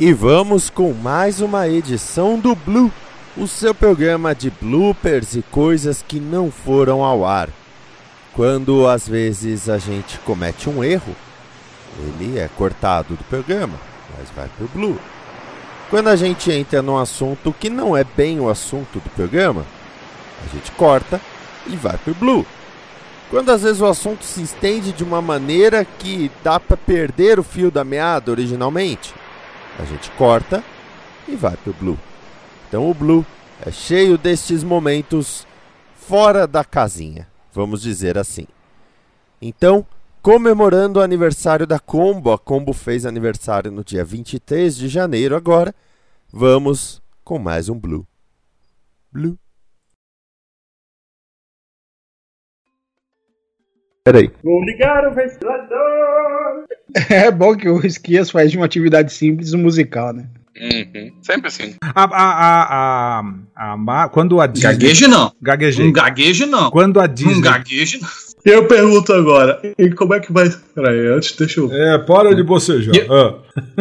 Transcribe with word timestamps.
E 0.00 0.12
vamos 0.12 0.70
com 0.70 0.92
mais 0.92 1.40
uma 1.40 1.66
edição 1.66 2.38
do 2.38 2.54
Blue, 2.54 2.92
o 3.36 3.48
seu 3.48 3.74
programa 3.74 4.32
de 4.32 4.48
bloopers 4.48 5.34
e 5.34 5.42
coisas 5.42 6.04
que 6.06 6.20
não 6.20 6.52
foram 6.52 7.02
ao 7.02 7.26
ar. 7.26 7.48
Quando 8.32 8.86
às 8.86 9.08
vezes 9.08 9.68
a 9.68 9.76
gente 9.76 10.16
comete 10.18 10.70
um 10.70 10.84
erro, 10.84 11.16
ele 11.98 12.38
é 12.38 12.48
cortado 12.56 13.16
do 13.16 13.24
programa, 13.24 13.74
mas 14.16 14.30
vai 14.36 14.48
pro 14.56 14.68
Blue. 14.68 14.96
Quando 15.90 16.06
a 16.06 16.14
gente 16.14 16.48
entra 16.52 16.80
num 16.80 16.96
assunto 16.96 17.52
que 17.52 17.68
não 17.68 17.96
é 17.96 18.04
bem 18.04 18.38
o 18.38 18.48
assunto 18.48 19.00
do 19.00 19.10
programa, 19.10 19.66
a 20.46 20.54
gente 20.54 20.70
corta 20.70 21.20
e 21.66 21.74
vai 21.74 21.98
pro 21.98 22.14
Blue. 22.14 22.46
Quando 23.30 23.50
às 23.50 23.64
vezes 23.64 23.80
o 23.80 23.86
assunto 23.86 24.24
se 24.24 24.44
estende 24.44 24.92
de 24.92 25.02
uma 25.02 25.20
maneira 25.20 25.84
que 25.84 26.30
dá 26.44 26.60
para 26.60 26.76
perder 26.76 27.40
o 27.40 27.42
fio 27.42 27.68
da 27.68 27.82
meada 27.82 28.30
originalmente, 28.30 29.12
a 29.78 29.84
gente 29.84 30.10
corta 30.12 30.62
e 31.26 31.36
vai 31.36 31.56
pro 31.56 31.72
Blue. 31.72 31.98
Então 32.68 32.90
o 32.90 32.94
Blue 32.94 33.24
é 33.64 33.70
cheio 33.70 34.18
destes 34.18 34.62
momentos 34.62 35.46
fora 35.94 36.46
da 36.46 36.64
casinha, 36.64 37.28
vamos 37.52 37.82
dizer 37.82 38.18
assim. 38.18 38.46
Então, 39.40 39.86
comemorando 40.20 40.98
o 40.98 41.02
aniversário 41.02 41.66
da 41.66 41.78
Combo, 41.78 42.32
a 42.32 42.38
Combo 42.38 42.72
fez 42.72 43.06
aniversário 43.06 43.70
no 43.70 43.84
dia 43.84 44.04
23 44.04 44.76
de 44.76 44.88
janeiro 44.88 45.36
agora, 45.36 45.74
vamos 46.32 47.00
com 47.22 47.38
mais 47.38 47.68
um 47.68 47.78
Blue. 47.78 48.06
Blue. 49.12 49.38
Peraí. 54.12 54.30
Vou 54.42 54.64
ligar 54.64 55.06
o 55.06 55.14
ventilador. 55.14 56.64
É 57.10 57.30
bom 57.30 57.54
que 57.56 57.68
o 57.68 57.84
Esquias 57.84 58.30
faz 58.30 58.50
de 58.50 58.56
uma 58.56 58.66
atividade 58.66 59.12
simples 59.12 59.52
um 59.52 59.58
musical, 59.58 60.12
né? 60.12 60.26
Uhum. 60.60 61.12
Sempre 61.22 61.48
assim. 61.48 61.74
A, 61.94 62.02
a, 62.04 63.20
a, 63.20 63.22
a, 63.54 64.04
a 64.04 64.08
quando 64.08 64.40
a 64.40 64.46
Disney... 64.46 64.72
Gaguejo 64.72 65.08
não. 65.08 65.32
Gaguejei. 65.40 65.86
Um 65.86 65.92
gaguejo 65.92 66.46
não. 66.46 66.70
Quando 66.70 66.98
a 67.00 67.04
Um 67.04 67.08
Disney... 67.08 67.40
gaguejo 67.42 67.98
não. 68.00 68.08
Eu 68.44 68.66
pergunto 68.66 69.12
agora, 69.12 69.60
e 69.76 69.90
como 69.90 70.14
é 70.14 70.20
que 70.20 70.32
vai. 70.32 70.48
Peraí, 70.74 71.06
antes 71.08 71.36
deixa 71.36 71.60
eu. 71.60 71.70
É, 71.72 71.98
para 71.98 72.34
de 72.34 72.42
bocejar. 72.42 72.94
E- 72.94 73.06
Ah. 73.10 73.34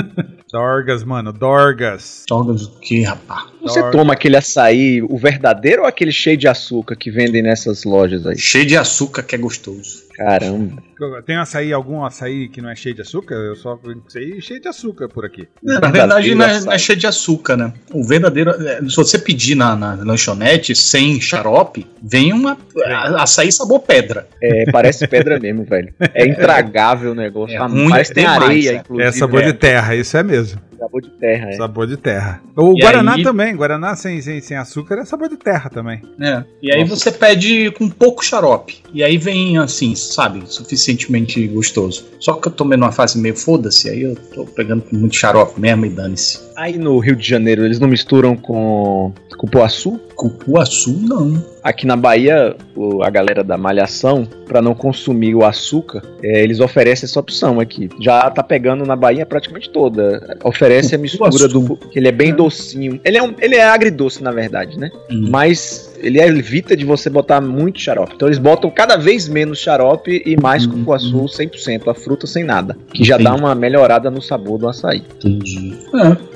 Dorgas, 0.52 1.04
mano, 1.04 1.32
Dorgas. 1.34 2.24
Jogas 2.28 2.64
o 2.64 2.80
que, 2.80 3.04
rapaz? 3.04 3.44
Você 3.62 3.82
Dorgas. 3.82 4.00
toma 4.00 4.14
aquele 4.14 4.38
açaí, 4.38 5.02
o 5.02 5.18
verdadeiro 5.18 5.82
ou 5.84 5.88
aquele 5.88 6.12
cheio 6.12 6.38
de 6.38 6.48
açúcar 6.48 6.96
que 6.96 7.12
vendem 7.12 7.42
nessas 7.44 7.84
lojas 7.84 8.26
aí? 8.26 8.38
Cheio 8.38 8.66
de 8.66 8.78
açúcar 8.78 9.24
que 9.24 9.36
é 9.36 9.38
gostoso. 9.38 10.07
Caramba. 10.18 10.82
Tem 11.26 11.38
açaí, 11.38 11.72
algum 11.72 12.04
açaí 12.04 12.50
que 12.50 12.60
não 12.60 12.70
é 12.72 12.76
cheio 12.76 12.96
de 12.96 13.02
açúcar? 13.02 13.36
Eu 13.36 13.56
só 13.56 13.80
sei 14.08 14.42
cheio 14.42 14.60
de 14.60 14.68
açúcar 14.68 15.08
por 15.08 15.24
aqui. 15.24 15.48
Na 15.62 15.74
Verdadeiro 15.80 16.08
verdade, 16.08 16.36
não 16.36 16.46
é, 16.46 16.62
não 16.62 16.72
é 16.74 16.78
cheio 16.80 16.98
de 16.98 17.06
açúcar, 17.06 17.56
né? 17.56 17.72
O 17.94 18.04
verdadeiro. 18.04 18.50
é, 18.50 18.80
Se 18.90 18.96
você 18.96 19.20
pedir 19.20 19.54
na, 19.56 19.76
na 19.76 19.94
lanchonete 19.94 20.76
sem 20.76 21.22
xarope, 21.22 21.86
vem 22.02 22.34
uma. 22.34 22.58
a- 22.86 23.24
Açaí 23.24 23.52
sabor 23.52 23.82
pedra. 23.82 24.28
É, 24.42 24.72
parece 24.72 25.08
pedra 25.08 25.40
mesmo, 25.40 25.64
velho. 25.66 25.94
É 26.14 26.26
intragável 26.26 27.12
o 27.12 27.16
negócio. 27.16 27.56
É 27.56 27.60
tá- 27.60 27.70
parece 27.90 28.10
que 28.10 28.16
tem 28.16 28.24
demais, 28.24 28.44
areia, 28.44 28.72
é. 28.72 28.76
inclusive. 28.78 29.08
É 29.08 29.12
sabor 29.12 29.44
de 29.44 29.54
terra, 29.54 29.96
isso 29.96 30.18
é 30.18 30.24
mesmo. 30.24 30.60
Sabor 30.78 31.02
de 31.02 31.10
terra. 31.12 31.50
É. 31.50 31.52
Sabor 31.54 31.88
de 31.88 31.98
terra. 31.98 32.42
O 32.56 32.74
E 32.78 32.82
Guaraná 32.82 33.14
aí- 33.16 33.24
também. 33.24 33.56
Guaraná 33.56 33.96
sem, 33.96 34.22
sem, 34.22 34.40
sem 34.42 34.56
açúcar 34.58 35.00
é 35.00 35.06
sabor 35.06 35.30
de 35.30 35.38
terra 35.38 35.70
também. 35.70 36.02
né? 36.18 36.46
E 36.62 36.74
aí 36.74 36.84
você 36.84 37.12
pede 37.12 37.72
com 37.72 37.90
pouco 37.90 38.24
xarope. 38.24 38.82
E 38.94 39.04
aí 39.04 39.18
vem 39.18 39.58
assim, 39.58 39.96
sabe, 39.96 40.44
suficientemente 40.46 41.46
gostoso. 41.48 42.06
Só 42.20 42.34
que 42.34 42.48
eu 42.48 42.52
tomei 42.52 42.78
numa 42.78 42.92
fase 42.92 43.20
meio 43.20 43.36
foda-se, 43.36 43.90
aí 43.90 44.02
eu 44.04 44.16
tô 44.16 44.46
pegando 44.46 44.82
com 44.84 44.96
muito 44.96 45.16
xarope 45.16 45.60
mesmo 45.60 45.86
e 45.86 45.90
dane-se. 45.90 46.40
Aí 46.58 46.76
no 46.76 46.98
Rio 46.98 47.16
de 47.16 47.28
Janeiro 47.28 47.64
eles 47.64 47.80
não 47.80 47.88
misturam 47.88 48.36
com 48.36 49.14
cupuaçu? 49.38 50.00
Cupuaçu, 50.16 50.92
não. 51.04 51.46
Aqui 51.62 51.86
na 51.86 51.96
Bahia, 51.96 52.56
a 53.04 53.10
galera 53.12 53.44
da 53.44 53.56
Malhação, 53.56 54.28
pra 54.48 54.60
não 54.60 54.74
consumir 54.74 55.36
o 55.36 55.46
açúcar, 55.46 56.02
é, 56.24 56.44
eles 56.44 56.60
oferecem 56.60 57.06
essa 57.06 57.20
opção 57.20 57.60
aqui. 57.60 57.88
Já 58.02 58.28
tá 58.32 58.42
pegando 58.42 58.84
na 58.88 58.96
Bahia 58.96 59.24
praticamente 59.24 59.70
toda. 59.70 60.36
Oferece 60.44 60.96
a 60.96 60.98
mistura 60.98 61.48
do. 61.48 61.78
que 61.78 62.00
ele 62.00 62.08
é 62.08 62.12
bem 62.12 62.34
docinho. 62.34 63.00
Ele 63.06 63.18
é, 63.20 63.22
um, 63.22 63.36
ele 63.40 63.56
é 63.56 63.64
agridoce, 63.64 64.24
na 64.24 64.32
verdade, 64.32 64.80
né? 64.80 64.90
Hum. 65.12 65.28
Mas 65.30 65.96
ele 66.00 66.20
evita 66.22 66.76
de 66.76 66.86
você 66.86 67.10
botar 67.10 67.42
muito 67.42 67.80
xarope. 67.80 68.14
Então 68.16 68.28
eles 68.28 68.38
botam 68.38 68.70
cada 68.70 68.98
vez 68.98 69.28
menos 69.28 69.60
xarope 69.60 70.22
e 70.26 70.36
mais 70.42 70.66
Hum. 70.66 70.72
cupuaçu 70.72 71.26
100%, 71.28 71.88
a 71.90 71.94
fruta 71.94 72.26
sem 72.28 72.44
nada. 72.44 72.78
Que 72.94 73.04
já 73.04 73.18
dá 73.18 73.30
Entendi. 73.32 73.42
uma 73.44 73.56
melhorada 73.56 74.10
no 74.12 74.22
sabor 74.22 74.58
do 74.58 74.68
açaí. 74.68 75.04
Entendi. 75.18 75.78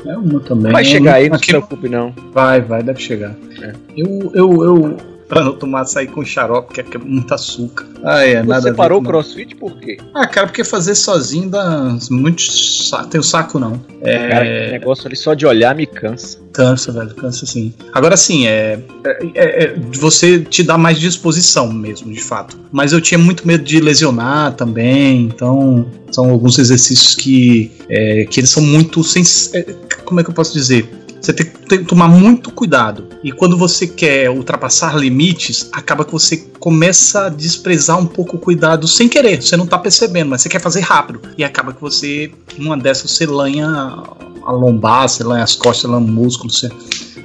É, 0.05 0.09
é 0.11 0.17
uma 0.17 0.39
também. 0.39 0.71
Vai 0.71 0.85
chegar 0.85 1.15
aí, 1.15 1.29
não 1.29 1.37
se 1.37 1.47
preocupe 1.47 1.87
não. 1.89 2.13
Vai, 2.33 2.61
vai, 2.61 2.81
deve 2.83 2.99
chegar. 3.01 3.35
É. 3.61 3.73
Eu, 3.95 4.31
eu, 4.33 4.63
eu, 4.63 4.97
pra 5.31 5.45
não 5.45 5.53
tomar 5.53 5.81
açaí 5.81 6.07
com 6.07 6.25
xarope, 6.25 6.73
que 6.73 6.81
é, 6.81 6.83
que 6.83 6.97
é 6.97 6.99
muito 6.99 7.33
açúcar. 7.33 7.87
Ah, 8.03 8.21
é, 8.25 8.43
nada 8.43 8.57
a 8.57 8.61
Você 8.71 8.73
parou 8.73 8.99
o 8.99 9.03
crossfit 9.03 9.55
por 9.55 9.77
quê? 9.79 9.97
Ah, 10.13 10.27
cara, 10.27 10.47
porque 10.47 10.61
fazer 10.65 10.93
sozinho 10.93 11.49
dá 11.49 11.97
muito. 12.09 12.41
sa- 12.41 13.05
Tem 13.05 13.17
o 13.17 13.23
saco, 13.23 13.57
não. 13.57 13.81
É. 14.01 14.27
Cara, 14.27 14.45
que 14.45 14.71
negócio 14.73 15.07
ali 15.07 15.15
só 15.15 15.33
de 15.33 15.45
olhar 15.45 15.73
me 15.73 15.85
cansa. 15.87 16.37
Cansa, 16.51 16.91
velho, 16.91 17.15
cansa 17.15 17.45
sim. 17.45 17.73
Agora 17.93 18.17
sim, 18.17 18.45
é, 18.45 18.77
é, 19.05 19.19
é- 19.35 19.63
é- 19.63 19.75
Você 19.93 20.39
te 20.41 20.63
dá 20.63 20.77
mais 20.77 20.99
disposição 20.99 21.71
mesmo, 21.71 22.11
de 22.11 22.21
fato. 22.21 22.59
Mas 22.69 22.91
eu 22.91 22.99
tinha 22.99 23.17
muito 23.17 23.47
medo 23.47 23.63
de 23.63 23.79
lesionar 23.79 24.53
também, 24.55 25.21
então. 25.23 25.85
São 26.11 26.29
alguns 26.29 26.59
exercícios 26.59 27.15
que. 27.15 27.71
é, 27.87 28.25
que 28.29 28.41
eles 28.41 28.49
são 28.49 28.61
muito. 28.61 29.01
Sens... 29.01 29.53
é, 29.53 29.63
Como 30.03 30.19
é 30.19 30.23
que 30.25 30.29
eu 30.29 30.33
posso 30.33 30.51
dizer? 30.51 30.89
Você 31.21 31.31
tem, 31.31 31.50
tem 31.71 31.79
que 31.79 31.85
tomar 31.85 32.09
muito 32.09 32.51
cuidado. 32.51 33.07
E 33.23 33.31
quando 33.31 33.57
você 33.57 33.87
quer 33.87 34.29
ultrapassar 34.29 34.97
limites, 34.97 35.69
acaba 35.71 36.03
que 36.03 36.11
você 36.11 36.35
começa 36.59 37.27
a 37.27 37.29
desprezar 37.29 37.97
um 37.97 38.05
pouco 38.05 38.35
o 38.35 38.39
cuidado 38.39 38.89
sem 38.89 39.07
querer. 39.07 39.41
Você 39.41 39.55
não 39.55 39.65
tá 39.65 39.79
percebendo, 39.79 40.31
mas 40.31 40.41
você 40.41 40.49
quer 40.49 40.59
fazer 40.59 40.81
rápido. 40.81 41.21
E 41.37 41.45
acaba 41.45 41.71
que 41.71 41.79
você, 41.79 42.29
numa 42.57 42.77
dessas, 42.77 43.11
você 43.11 43.25
lanha 43.25 43.67
a 43.67 44.51
lombar, 44.51 45.07
você 45.07 45.23
lanha 45.23 45.45
as 45.45 45.55
costas, 45.55 45.83
você 45.83 45.87
lanha 45.87 46.05
o 46.05 46.11
músculo. 46.11 46.51
Você... 46.51 46.69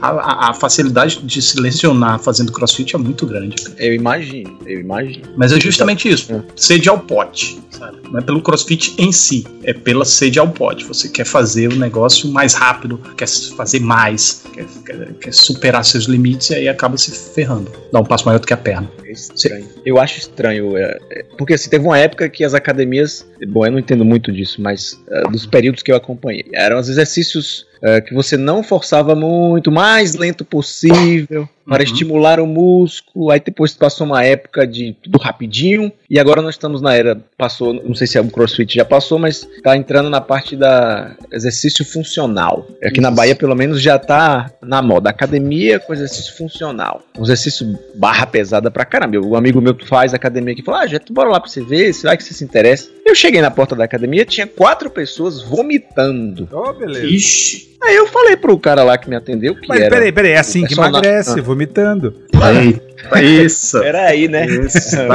A, 0.01 0.51
a- 0.51 0.55
facilidade 0.55 1.21
de 1.23 1.43
se 1.43 1.59
lesionar 1.61 2.19
fazendo 2.19 2.53
crossfit 2.53 2.95
é 2.95 2.99
muito 2.99 3.27
grande. 3.27 3.57
cara. 3.63 3.77
Eu 3.79 3.95
imagino, 3.95 4.59
eu 4.67 4.81
imagino. 4.81 5.25
Mas 5.37 5.53
é 5.53 5.61
justamente 5.61 6.09
isso. 6.09 6.33
É. 6.33 6.43
Sede 6.57 6.89
ao 6.89 6.99
pote. 6.99 7.59
Sabe? 7.71 7.99
Não 8.11 8.19
é 8.21 8.23
pelo 8.23 8.41
crossfit 8.41 8.95
em 8.97 9.13
si, 9.13 9.47
é 9.63 9.75
pela 9.75 10.05
sede 10.05 10.39
ao 10.39 10.49
pote. 10.49 10.85
Você 10.87 11.09
quer 11.11 11.27
fazer 11.27 11.71
o 11.71 11.77
negócio 11.77 12.27
mais 12.31 12.55
rápido, 12.55 12.99
quer 13.17 13.29
fazer 13.29 13.81
mais, 13.81 14.45
quer, 14.55 14.65
quer- 14.87 15.13
quer 15.21 15.35
superar 15.35 15.85
seus 15.85 16.05
limites 16.05 16.49
e 16.51 16.55
aí 16.55 16.69
acaba 16.69 16.97
se 16.97 17.11
ferrando. 17.35 17.71
Dá 17.93 18.01
um 18.01 18.05
passo 18.05 18.25
maior 18.25 18.39
do 18.39 18.47
que 18.47 18.55
a 18.55 18.57
perna. 18.57 18.91
É 19.05 19.13
estranho. 19.13 19.67
Eu 19.85 19.99
acho 19.99 20.19
estranho. 20.19 20.75
é, 20.77 20.99
é, 21.11 21.23
porque 21.37 21.53
assim, 21.55 21.69
teve 21.69 21.85
uma 21.85 21.99
época 21.99 22.29
que 22.31 22.45
as 22.45 22.55
academias. 22.55 23.27
Bom, 23.49 23.67
eu 23.67 23.73
não 23.73 23.79
entendo 23.79 24.05
muito 24.07 24.33
disso, 24.33 24.61
mas 24.63 24.99
é, 25.11 25.29
dos 25.29 25.45
períodos 25.45 25.83
que 25.83 25.93
eu 25.93 25.97
acompanhei. 25.97 26.47
Eram 26.55 26.79
os 26.81 26.89
exercícios 26.89 27.67
é, 27.83 28.01
que 28.01 28.15
você 28.15 28.37
não 28.37 28.63
forçava 28.63 29.15
muito, 29.15 29.71
mais 29.71 30.15
lento 30.15 30.45
possível, 30.45 31.49
para 31.67 31.83
Uhum. 31.83 31.85
estimular 31.91 32.41
o 32.41 32.47
músculo. 32.47 33.31
Aí 33.31 33.41
depois 33.41 33.75
passou 33.75 34.07
uma 34.07 34.25
época 34.25 34.67
de 34.67 34.97
tudo 35.03 35.19
rapidinho. 35.19 35.93
E 36.09 36.19
agora 36.19 36.41
nós 36.41 36.55
estamos 36.55 36.81
na 36.81 36.95
era. 36.95 37.21
Passou, 37.37 37.75
não 37.75 37.95
sei 37.95 38.07
se 38.07 38.19
o 38.19 38.25
CrossFit 38.31 38.75
já 38.77 38.85
passou, 38.85 39.19
mas 39.19 39.47
tá 39.63 39.77
entrando 39.77 40.09
na 40.09 40.21
parte 40.21 40.57
da 40.57 41.15
exercício 41.33 41.85
funcional. 41.85 42.67
Aqui 42.83 43.01
na 43.01 43.09
Isso. 43.09 43.17
Bahia, 43.17 43.35
pelo 43.37 43.55
menos, 43.55 43.81
já 43.83 43.99
tá 43.99 44.51
na 44.63 44.81
moda. 44.81 45.11
Academia 45.11 45.79
com 45.79 45.93
exercício 45.93 46.37
funcional. 46.37 47.03
Um 47.19 47.23
exercício 47.23 47.79
barra 47.95 48.27
pesada 48.27 48.71
pra 48.71 48.85
caramba. 48.85 49.19
O 49.19 49.37
amigo 49.37 49.61
meu 49.61 49.75
que 49.75 49.87
faz 49.87 50.15
academia 50.15 50.53
aqui 50.53 50.63
falou: 50.63 50.81
Ah, 50.81 50.87
já 50.87 51.01
bora 51.11 51.29
lá 51.29 51.41
pra 51.41 51.51
você 51.51 51.63
ver, 51.63 51.93
se 51.93 52.05
vai 52.05 52.17
que 52.17 52.23
você 52.25 52.35
se 52.35 52.45
interessa. 52.45 52.89
Eu 53.05 53.15
cheguei 53.15 53.41
na 53.41 53.51
porta 53.51 53.75
da 53.77 53.85
academia, 53.85 54.25
tinha 54.25 54.47
quatro 54.47 54.91
pessoas 54.91 55.41
vomitando. 55.43 56.49
Ô, 56.53 56.73
beleza. 56.73 57.07
Ixi. 57.07 57.76
Aí 57.83 57.95
eu 57.97 58.07
falei 58.07 58.37
pro 58.37 58.59
cara 58.59 58.83
lá 58.83 58.97
que 58.99 59.09
me 59.09 59.17
atendeu 59.17 59.55
que 59.55 59.69
Mas 59.69 59.81
era. 59.81 59.91
peraí, 59.91 60.13
peraí, 60.13 60.33
é 60.33 60.39
assim 60.39 60.63
que 60.63 60.69
personagem- 60.75 60.95
emagrece, 61.11 61.41
vomitando. 61.41 62.15
Eita, 62.33 62.83
isso. 63.23 63.81
Peraí, 63.81 64.29
né? 64.29 64.47
Isso. 64.47 64.97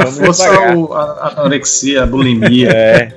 O- 0.76 0.92
a, 0.94 1.02
a 1.02 1.28
anorexia, 1.40 2.02
a 2.02 2.06
bulimia. 2.06 2.70
É. 2.70 3.12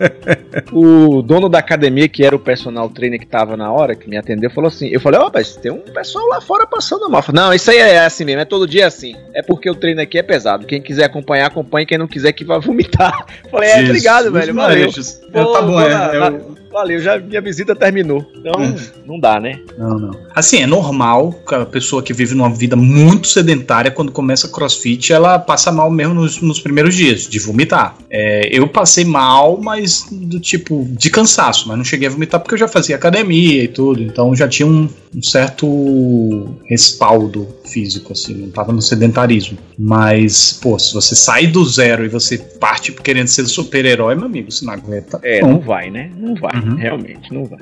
O 0.71 1.21
dono 1.21 1.47
da 1.49 1.59
academia, 1.59 2.07
que 2.07 2.23
era 2.23 2.35
o 2.35 2.39
personal 2.39 2.89
trainer 2.89 3.19
que 3.19 3.25
tava 3.27 3.55
na 3.57 3.71
hora, 3.71 3.95
que 3.95 4.09
me 4.09 4.17
atendeu, 4.17 4.49
falou 4.49 4.67
assim: 4.67 4.87
Eu 4.91 4.99
falei, 4.99 5.19
ó, 5.19 5.29
mas 5.33 5.55
tem 5.55 5.71
um 5.71 5.79
pessoal 5.79 6.27
lá 6.27 6.41
fora 6.41 6.65
passando 6.67 7.09
mal. 7.09 7.19
Eu 7.19 7.23
falei, 7.23 7.41
não, 7.41 7.53
isso 7.53 7.69
aí 7.71 7.77
é 7.77 7.99
assim 8.05 8.25
mesmo, 8.25 8.41
é 8.41 8.45
todo 8.45 8.67
dia 8.67 8.87
assim. 8.87 9.15
É 9.33 9.41
porque 9.41 9.69
o 9.69 9.75
treino 9.75 10.01
aqui 10.01 10.17
é 10.17 10.23
pesado. 10.23 10.65
Quem 10.65 10.81
quiser 10.81 11.05
acompanhar, 11.05 11.47
acompanhe. 11.47 11.85
Quem 11.85 11.97
não 11.97 12.07
quiser, 12.07 12.31
que 12.33 12.43
vai 12.45 12.59
vomitar. 12.59 13.25
Eu 13.45 13.49
falei, 13.51 13.69
é, 13.69 13.83
obrigado, 13.83 14.31
velho. 14.31 14.53
Valeu. 14.53 14.89
Jesus. 14.89 15.21
Pô, 15.31 15.45
tá 15.53 15.61
bom, 15.61 15.79
é. 15.81 15.89
na- 15.89 16.13
é 16.13 16.19
na- 16.19 16.55
Valeu, 16.75 16.99
já 16.99 17.17
minha 17.17 17.39
visita 17.39 17.73
terminou. 17.73 18.29
Então, 18.35 18.61
Hum. 18.61 18.75
não 19.05 19.17
dá, 19.17 19.39
né? 19.39 19.61
Não, 19.77 19.97
não. 19.97 20.11
Assim, 20.35 20.61
é 20.61 20.67
normal 20.67 21.31
que 21.47 21.55
a 21.55 21.65
pessoa 21.65 22.03
que 22.03 22.11
vive 22.11 22.35
numa 22.35 22.49
vida 22.53 22.75
muito 22.75 23.27
sedentária, 23.27 23.89
quando 23.89 24.11
começa 24.11 24.49
crossfit, 24.55 25.11
ela 25.11 25.37
passa 25.37 25.71
mal 25.71 25.91
mesmo 25.91 26.13
nos, 26.13 26.41
nos 26.41 26.59
primeiros 26.59 26.95
dias, 26.95 27.27
de 27.27 27.37
vomitar. 27.39 27.95
É, 28.09 28.47
eu 28.51 28.67
passei 28.67 29.03
mal, 29.03 29.59
mas 29.61 30.07
do 30.09 30.39
tipo, 30.39 30.87
de 30.91 31.09
cansaço, 31.09 31.67
mas 31.67 31.77
não 31.77 31.83
cheguei 31.83 32.07
a 32.07 32.11
vomitar 32.11 32.39
porque 32.39 32.55
eu 32.55 32.59
já 32.59 32.67
fazia 32.67 32.95
academia 32.95 33.63
e 33.63 33.67
tudo, 33.67 34.01
então 34.01 34.35
já 34.35 34.47
tinha 34.47 34.67
um, 34.67 34.87
um 35.15 35.21
certo 35.21 36.55
respaldo 36.65 37.47
físico, 37.65 38.13
assim, 38.13 38.33
não 38.33 38.49
tava 38.49 38.71
no 38.71 38.81
sedentarismo. 38.81 39.57
Mas, 39.77 40.53
pô, 40.61 40.79
se 40.79 40.93
você 40.93 41.15
sai 41.15 41.47
do 41.47 41.65
zero 41.65 42.05
e 42.05 42.09
você 42.09 42.37
parte 42.37 42.91
querendo 42.93 43.27
ser 43.27 43.45
super-herói, 43.45 44.15
meu 44.15 44.25
amigo, 44.25 44.51
você 44.51 44.65
não 44.65 44.73
aguenta. 44.73 45.19
É, 45.23 45.41
Bom, 45.41 45.53
não 45.53 45.59
vai, 45.59 45.89
né? 45.89 46.11
Não 46.17 46.35
vai. 46.35 46.55
Uhum. 46.55 46.75
Realmente, 46.75 47.33
não 47.33 47.45
vai. 47.45 47.59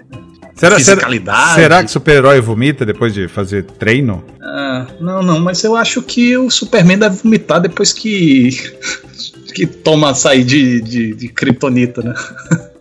Será, 0.55 0.79
será, 0.79 0.95
fisicalidade. 0.95 1.55
será 1.55 1.83
que 1.83 1.91
super-herói 1.91 2.39
vomita 2.39 2.85
depois 2.85 3.13
de 3.13 3.27
fazer 3.27 3.63
treino? 3.63 4.23
Ah, 4.41 4.87
não, 4.99 5.21
não, 5.21 5.39
mas 5.39 5.63
eu 5.63 5.75
acho 5.75 6.01
que 6.01 6.37
o 6.37 6.49
Superman 6.49 6.99
deve 6.99 7.17
vomitar 7.17 7.59
depois 7.59 7.91
que. 7.91 8.49
que 9.53 9.65
toma 9.67 10.11
açaí 10.11 10.43
de, 10.43 10.81
de, 10.81 11.13
de 11.13 11.27
kryptonita, 11.27 12.01
né? 12.01 12.13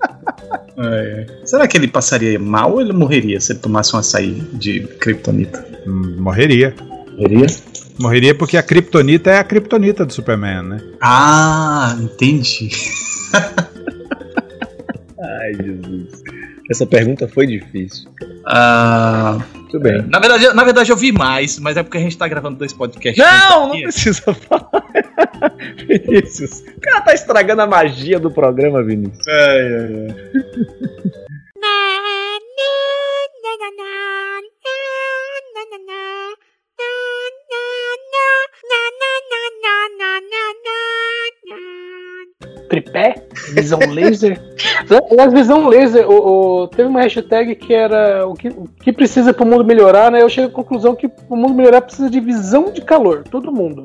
É. 0.75 1.27
Será 1.45 1.69
que 1.69 1.77
ele 1.77 1.87
passaria 1.87 2.39
mal 2.39 2.73
ou 2.73 2.81
ele 2.81 2.95
morreria 2.95 3.39
se 3.41 3.53
ele 3.53 3.59
tomasse 3.59 3.95
um 3.95 3.99
açaí 3.99 4.43
de 4.55 4.81
kryptonita? 4.99 5.65
Hum, 5.87 6.17
morreria. 6.19 6.75
Morreria? 7.17 7.47
Morreria 7.99 8.35
porque 8.35 8.57
a 8.57 8.63
Kryptonita 8.63 9.31
é 9.31 9.39
a 9.39 9.45
Kryptonita 9.45 10.05
do 10.05 10.13
Superman, 10.13 10.63
né? 10.63 10.83
Ah, 11.01 11.97
entendi. 12.01 12.71
Ai, 15.23 15.55
Jesus. 15.55 16.22
Essa 16.73 16.87
pergunta 16.87 17.29
foi 17.29 17.47
difícil. 17.47 18.09
Ah, 18.47 19.39
Muito 19.55 19.79
bem. 19.79 20.03
na, 20.09 20.19
verdade, 20.19 20.45
eu- 20.45 20.55
na 20.55 20.65
verdade 20.65 20.91
eu 20.91 20.97
vi 20.97 21.13
mais, 21.13 21.59
mas 21.59 21.77
é 21.77 21.83
porque 21.83 21.99
a 21.99 22.01
gente 22.01 22.17
tá 22.17 22.27
gravando 22.27 22.57
dois 22.57 22.73
podcasts. 22.73 23.23
Não, 23.23 23.69
não 23.69 23.81
precisa 23.83 24.33
falar. 24.35 24.71
Vinícius. 25.87 26.61
O 26.77 26.81
cara 26.81 27.01
tá 27.03 27.13
estragando 27.13 27.61
a 27.63 27.67
magia 27.67 28.19
do 28.19 28.31
programa, 28.31 28.83
Vinícius. 28.83 29.27
Ai, 29.29 29.61
ai, 29.61 30.07
ai. 30.09 30.15
Tripé, 42.73 43.15
visão 43.53 43.79
laser. 43.93 44.41
Aliás, 45.11 45.31
visão 45.33 45.69
laser, 45.69 46.09
o, 46.11 46.63
o- 46.63 46.69
teve 46.69 46.89
uma 46.89 47.03
hashtag 47.03 47.55
que 47.55 47.75
era 47.75 48.27
o 48.27 48.33
que, 48.33 48.49
o 48.49 48.67
que 48.83 48.91
precisa 48.93 49.35
para 49.35 49.45
o 49.45 49.47
mundo 49.47 49.63
melhorar, 49.65 50.11
né? 50.11 50.23
Eu 50.23 50.29
cheguei 50.31 50.49
à 50.49 50.53
conclusão 50.53 50.95
que 50.95 51.11
o 51.29 51.37
mundo 51.37 51.53
melhorar 51.53 51.83
precisa 51.83 52.09
de 52.09 52.19
visão 52.19 52.71
de 52.73 52.81
calor, 52.81 53.25
todo 53.31 53.53
mundo. 53.53 53.83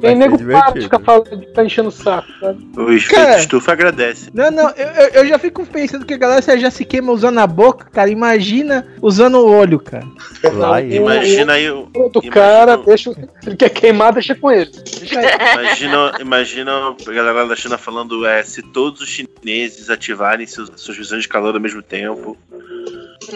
Tem 0.00 0.14
nego 0.16 0.36
divertido. 0.36 0.82
ficar 0.82 0.98
falando, 1.00 1.28
ficar 1.40 1.64
enchendo 1.64 1.88
o 1.88 1.92
saco, 1.92 2.28
sabe? 2.40 2.66
O 2.76 2.92
espírito 2.92 3.26
Cara. 3.26 3.38
estufa 3.38 3.72
agradece. 3.72 4.30
Não, 4.34 4.50
não, 4.50 4.70
eu, 4.70 4.86
eu- 4.88 5.08
eu 5.14 5.26
já 5.26 5.38
fico 5.38 5.64
pensando 5.66 6.04
que 6.04 6.14
a 6.14 6.18
galera 6.18 6.58
já 6.58 6.70
se 6.70 6.84
queima 6.84 7.12
usando 7.12 7.38
a 7.38 7.46
boca, 7.46 7.86
cara. 7.90 8.10
Imagina 8.10 8.86
usando 9.00 9.36
o 9.38 9.46
olho, 9.50 9.78
cara. 9.80 10.06
Vai, 10.54 10.88
O- 10.88 10.92
Imagina 10.94 11.52
aí 11.54 11.70
o. 11.70 11.88
o 11.94 11.96
imagina- 11.96 12.32
cara, 12.32 12.76
deixa, 12.78 13.12
se 13.12 13.28
ele 13.46 13.56
quer 13.56 13.70
queimar, 13.70 14.12
deixa 14.12 14.34
com 14.34 14.50
ele. 14.50 14.70
Deixa. 14.70 15.20
Imagina, 15.54 16.12
imagina 16.20 16.72
a 17.06 17.12
galera 17.12 17.46
da 17.46 17.56
China 17.56 17.78
falando: 17.78 18.24
é, 18.26 18.42
se 18.42 18.62
todos 18.62 19.00
os 19.00 19.08
chineses 19.08 19.90
ativarem 19.90 20.46
seus, 20.46 20.70
suas 20.76 20.96
visões 20.96 21.22
de 21.22 21.28
calor 21.28 21.54
ao 21.54 21.60
mesmo 21.60 21.82
tempo, 21.82 22.36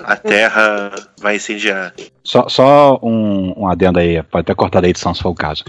a 0.04 0.16
Terra 0.16 0.92
vai 1.20 1.36
incendiar. 1.36 1.94
Só, 2.22 2.46
só 2.48 2.98
um, 3.02 3.54
um 3.62 3.66
adendo 3.68 3.98
aí, 3.98 4.22
pode 4.22 4.42
até 4.42 4.54
cortar 4.54 4.80
da 4.82 4.88
edição 4.88 5.14
se 5.14 5.22
for 5.22 5.30
o 5.30 5.34
caso. 5.34 5.64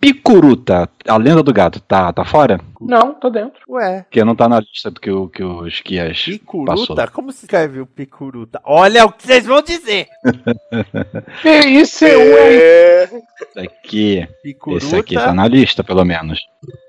Picuruta, 0.00 0.88
a 1.08 1.16
lenda 1.16 1.42
do 1.42 1.52
gato, 1.52 1.80
tá, 1.80 2.12
tá 2.12 2.24
fora? 2.24 2.60
Não, 2.80 3.14
tô 3.14 3.30
dentro. 3.30 3.60
Ué, 3.68 4.02
Porque 4.02 4.22
não 4.22 4.36
tá 4.36 4.48
na 4.48 4.60
lista 4.60 4.90
do 4.90 5.00
que, 5.00 5.10
o- 5.10 5.28
que 5.28 5.42
os 5.42 5.80
passou. 5.80 6.32
picuruta? 6.38 7.06
Como 7.08 7.32
se 7.32 7.44
escreve 7.46 7.80
o 7.80 7.86
picuruta? 7.86 8.60
Olha 8.64 9.04
o 9.06 9.12
que 9.12 9.26
vocês 9.26 9.46
vão 9.46 9.62
dizer! 9.62 10.06
Isso 11.66 12.04
é 12.04 12.16
um 12.18 12.22
Esse 12.22 13.58
aqui, 13.58 14.28
Picuruta. 14.42 14.84
esse 14.84 14.96
aqui 14.96 15.14
tá 15.14 15.32
na 15.32 15.48
lista, 15.48 15.82
pelo 15.82 16.04
menos. 16.04 16.38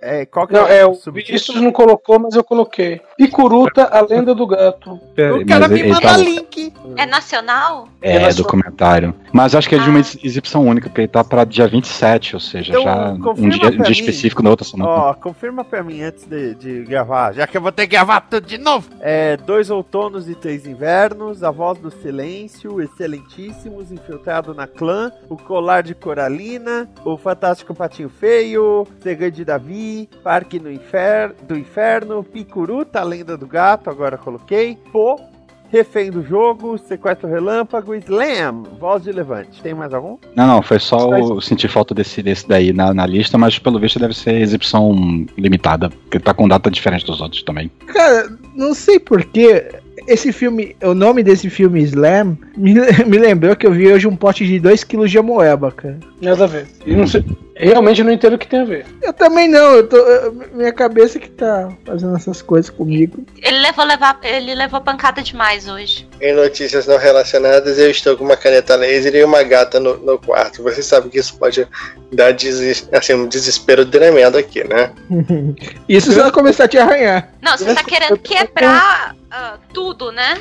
É, 0.01 0.25
qual 0.25 0.47
que 0.47 0.53
Não, 0.53 0.67
é, 0.67 0.85
o 0.85 0.93
subtítulo? 0.95 1.13
Vinícius 1.27 1.61
não 1.61 1.71
colocou, 1.71 2.19
mas 2.19 2.35
eu 2.35 2.43
coloquei. 2.43 2.99
Picuruta, 3.17 3.85
a 3.85 4.01
lenda 4.01 4.33
do 4.35 4.45
gato. 4.47 4.93
O 4.93 5.45
cara 5.47 5.67
me 5.67 5.79
ele 5.79 5.89
manda 5.89 6.01
tá- 6.01 6.17
link. 6.17 6.73
É 6.97 7.05
nacional? 7.05 7.87
É, 8.01 8.11
É 8.15 8.19
nacional. 8.19 8.35
documentário. 8.43 9.15
Mas 9.31 9.53
acho 9.55 9.69
que 9.69 9.75
é 9.75 9.79
de 9.79 9.89
uma 9.89 9.97
Ah. 9.97 10.01
ex- 10.01 10.17
exibição 10.23 10.65
única, 10.65 10.89
porque 10.89 11.01
ele 11.01 11.07
tá 11.07 11.23
pra 11.23 11.43
dia 11.43 11.67
27, 11.67 12.35
ou 12.35 12.39
seja, 12.39 12.71
Então, 12.71 12.83
já 12.83 12.95
um 12.97 13.19
confirma 13.19 13.49
dia, 13.49 13.67
um 13.67 13.71
dia 13.71 13.85
mim. 13.85 13.91
específico 13.91 14.43
na 14.43 14.49
outra 14.49 14.65
semana. 14.65 14.89
Ó, 14.89 15.13
confirma 15.13 15.63
pra 15.63 15.83
mim 15.83 16.01
antes 16.01 16.25
de, 16.25 16.55
de 16.55 16.83
gravar, 16.83 17.33
já 17.33 17.47
que 17.47 17.57
eu 17.57 17.61
vou 17.61 17.71
ter 17.71 17.87
que 17.87 17.95
gravar 17.95 18.21
tudo 18.21 18.45
de 18.45 18.57
novo. 18.57 18.89
É, 18.99 19.37
dois 19.37 19.69
outonos 19.69 20.29
e 20.29 20.35
três 20.35 20.65
invernos, 20.65 21.43
a 21.43 21.51
voz 21.51 21.77
do 21.79 21.91
silêncio, 21.91 22.81
excelentíssimos, 22.81 23.91
infiltrado 23.91 24.53
na 24.53 24.67
clã, 24.67 25.11
o 25.29 25.37
colar 25.37 25.83
de 25.83 25.95
Coralina, 25.95 26.89
o 27.05 27.17
fantástico 27.17 27.73
patinho 27.73 28.09
feio, 28.09 28.87
segredo 28.99 29.35
de 29.35 29.45
Davi, 29.45 30.09
parque 30.23 30.59
no 30.59 30.71
infer 30.71 31.33
do 31.47 31.57
inferno, 31.57 32.23
picuruta, 32.23 32.99
a 32.99 33.03
lenda 33.03 33.37
do 33.37 33.47
gato, 33.47 33.89
agora 33.89 34.17
coloquei, 34.17 34.77
pô, 34.91 35.19
refém 35.71 36.11
do 36.11 36.23
jogo, 36.23 36.77
sequestro 36.77 37.27
relâmpago, 37.27 37.93
slam, 37.95 38.63
voz 38.79 39.03
de 39.03 39.11
levante. 39.11 39.61
Tem 39.61 39.73
mais 39.73 39.93
algum? 39.93 40.17
Não, 40.35 40.47
não, 40.47 40.61
foi 40.61 40.79
só 40.79 41.09
o 41.09 41.41
sentir 41.41 41.67
falta 41.67 41.93
desse, 41.93 42.21
desse 42.21 42.47
daí 42.47 42.73
na, 42.73 42.93
na 42.93 43.05
lista, 43.05 43.37
mas 43.37 43.59
pelo 43.59 43.79
visto 43.79 43.99
deve 43.99 44.13
ser 44.13 44.41
exibição 44.41 45.25
limitada, 45.37 45.89
porque 45.89 46.19
tá 46.19 46.33
com 46.33 46.47
data 46.47 46.69
diferente 46.71 47.05
dos 47.05 47.21
outros 47.21 47.43
também. 47.43 47.69
Cara, 47.87 48.29
não 48.55 48.73
sei 48.73 48.99
porquê. 48.99 49.67
Esse 50.07 50.31
filme, 50.31 50.75
o 50.81 50.93
nome 50.93 51.21
desse 51.21 51.49
filme 51.49 51.81
Slam, 51.83 52.37
me, 52.55 52.73
me 53.05 53.17
lembrou 53.17 53.55
que 53.55 53.67
eu 53.67 53.71
vi 53.73 53.91
hoje 53.91 54.07
um 54.07 54.15
pote 54.15 54.45
de 54.45 54.59
2kg 54.59 55.05
de 55.07 55.17
amoeba, 55.17 55.71
cara. 55.71 55.99
Nada 56.21 56.45
a 56.45 56.47
ver. 56.47 56.65
Eu 56.85 56.97
não 56.97 57.07
sei- 57.07 57.25
realmente 57.55 58.03
não 58.03 58.11
entendo 58.11 58.33
o 58.33 58.37
que 58.37 58.47
tem 58.47 58.61
a 58.61 58.65
ver. 58.65 58.85
Eu 59.01 59.11
também 59.11 59.47
não, 59.47 59.75
eu 59.75 59.87
tô. 59.87 59.97
minha 60.53 60.71
cabeça 60.71 61.19
que 61.19 61.29
tá 61.29 61.69
fazendo 61.85 62.15
essas 62.15 62.41
coisas 62.41 62.69
comigo. 62.69 63.25
Ele 63.41 63.57
levou, 63.59 63.83
levar, 63.83 64.19
ele 64.23 64.53
levou 64.55 64.79
pancada 64.79 65.21
demais 65.21 65.67
hoje. 65.67 66.07
Em 66.21 66.33
notícias 66.33 66.87
não 66.87 66.97
relacionadas, 66.97 67.77
eu 67.77 67.89
estou 67.89 68.15
com 68.15 68.23
uma 68.23 68.37
caneta 68.37 68.75
laser 68.75 69.13
e 69.15 69.23
uma 69.23 69.43
gata 69.43 69.79
no, 69.79 69.97
no 69.97 70.17
quarto. 70.17 70.63
Você 70.63 70.81
sabe 70.81 71.09
que 71.09 71.19
isso 71.19 71.37
pode 71.37 71.67
dar 72.13 72.33
assim, 72.93 73.13
um 73.13 73.27
desespero 73.27 73.85
tremendo 73.85 74.37
aqui, 74.37 74.63
né? 74.63 74.91
Isso 75.89 76.11
se 76.11 76.19
ela 76.19 76.31
começar 76.31 76.65
a 76.65 76.67
te 76.67 76.77
arranhar. 76.77 77.29
Não, 77.41 77.57
você 77.57 77.73
tá 77.73 77.83
querendo 77.83 78.17
quebrar 78.17 79.15
ah, 79.29 79.57
tudo, 79.73 80.11
né? 80.11 80.39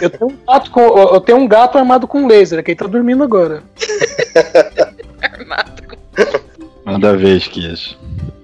Eu 0.00 0.10
tenho 0.10 0.30
um 0.30 0.36
gato 0.46 0.70
com, 0.70 0.80
eu 0.80 1.20
tenho 1.20 1.38
um 1.38 1.48
gato 1.48 1.78
armado 1.78 2.06
com 2.06 2.26
laser, 2.26 2.62
que 2.62 2.72
ele 2.72 2.78
tá 2.78 2.86
dormindo 2.86 3.22
agora. 3.22 3.62
Manda 6.84 7.16
ver, 7.16 7.36
Esquias. 7.36 7.96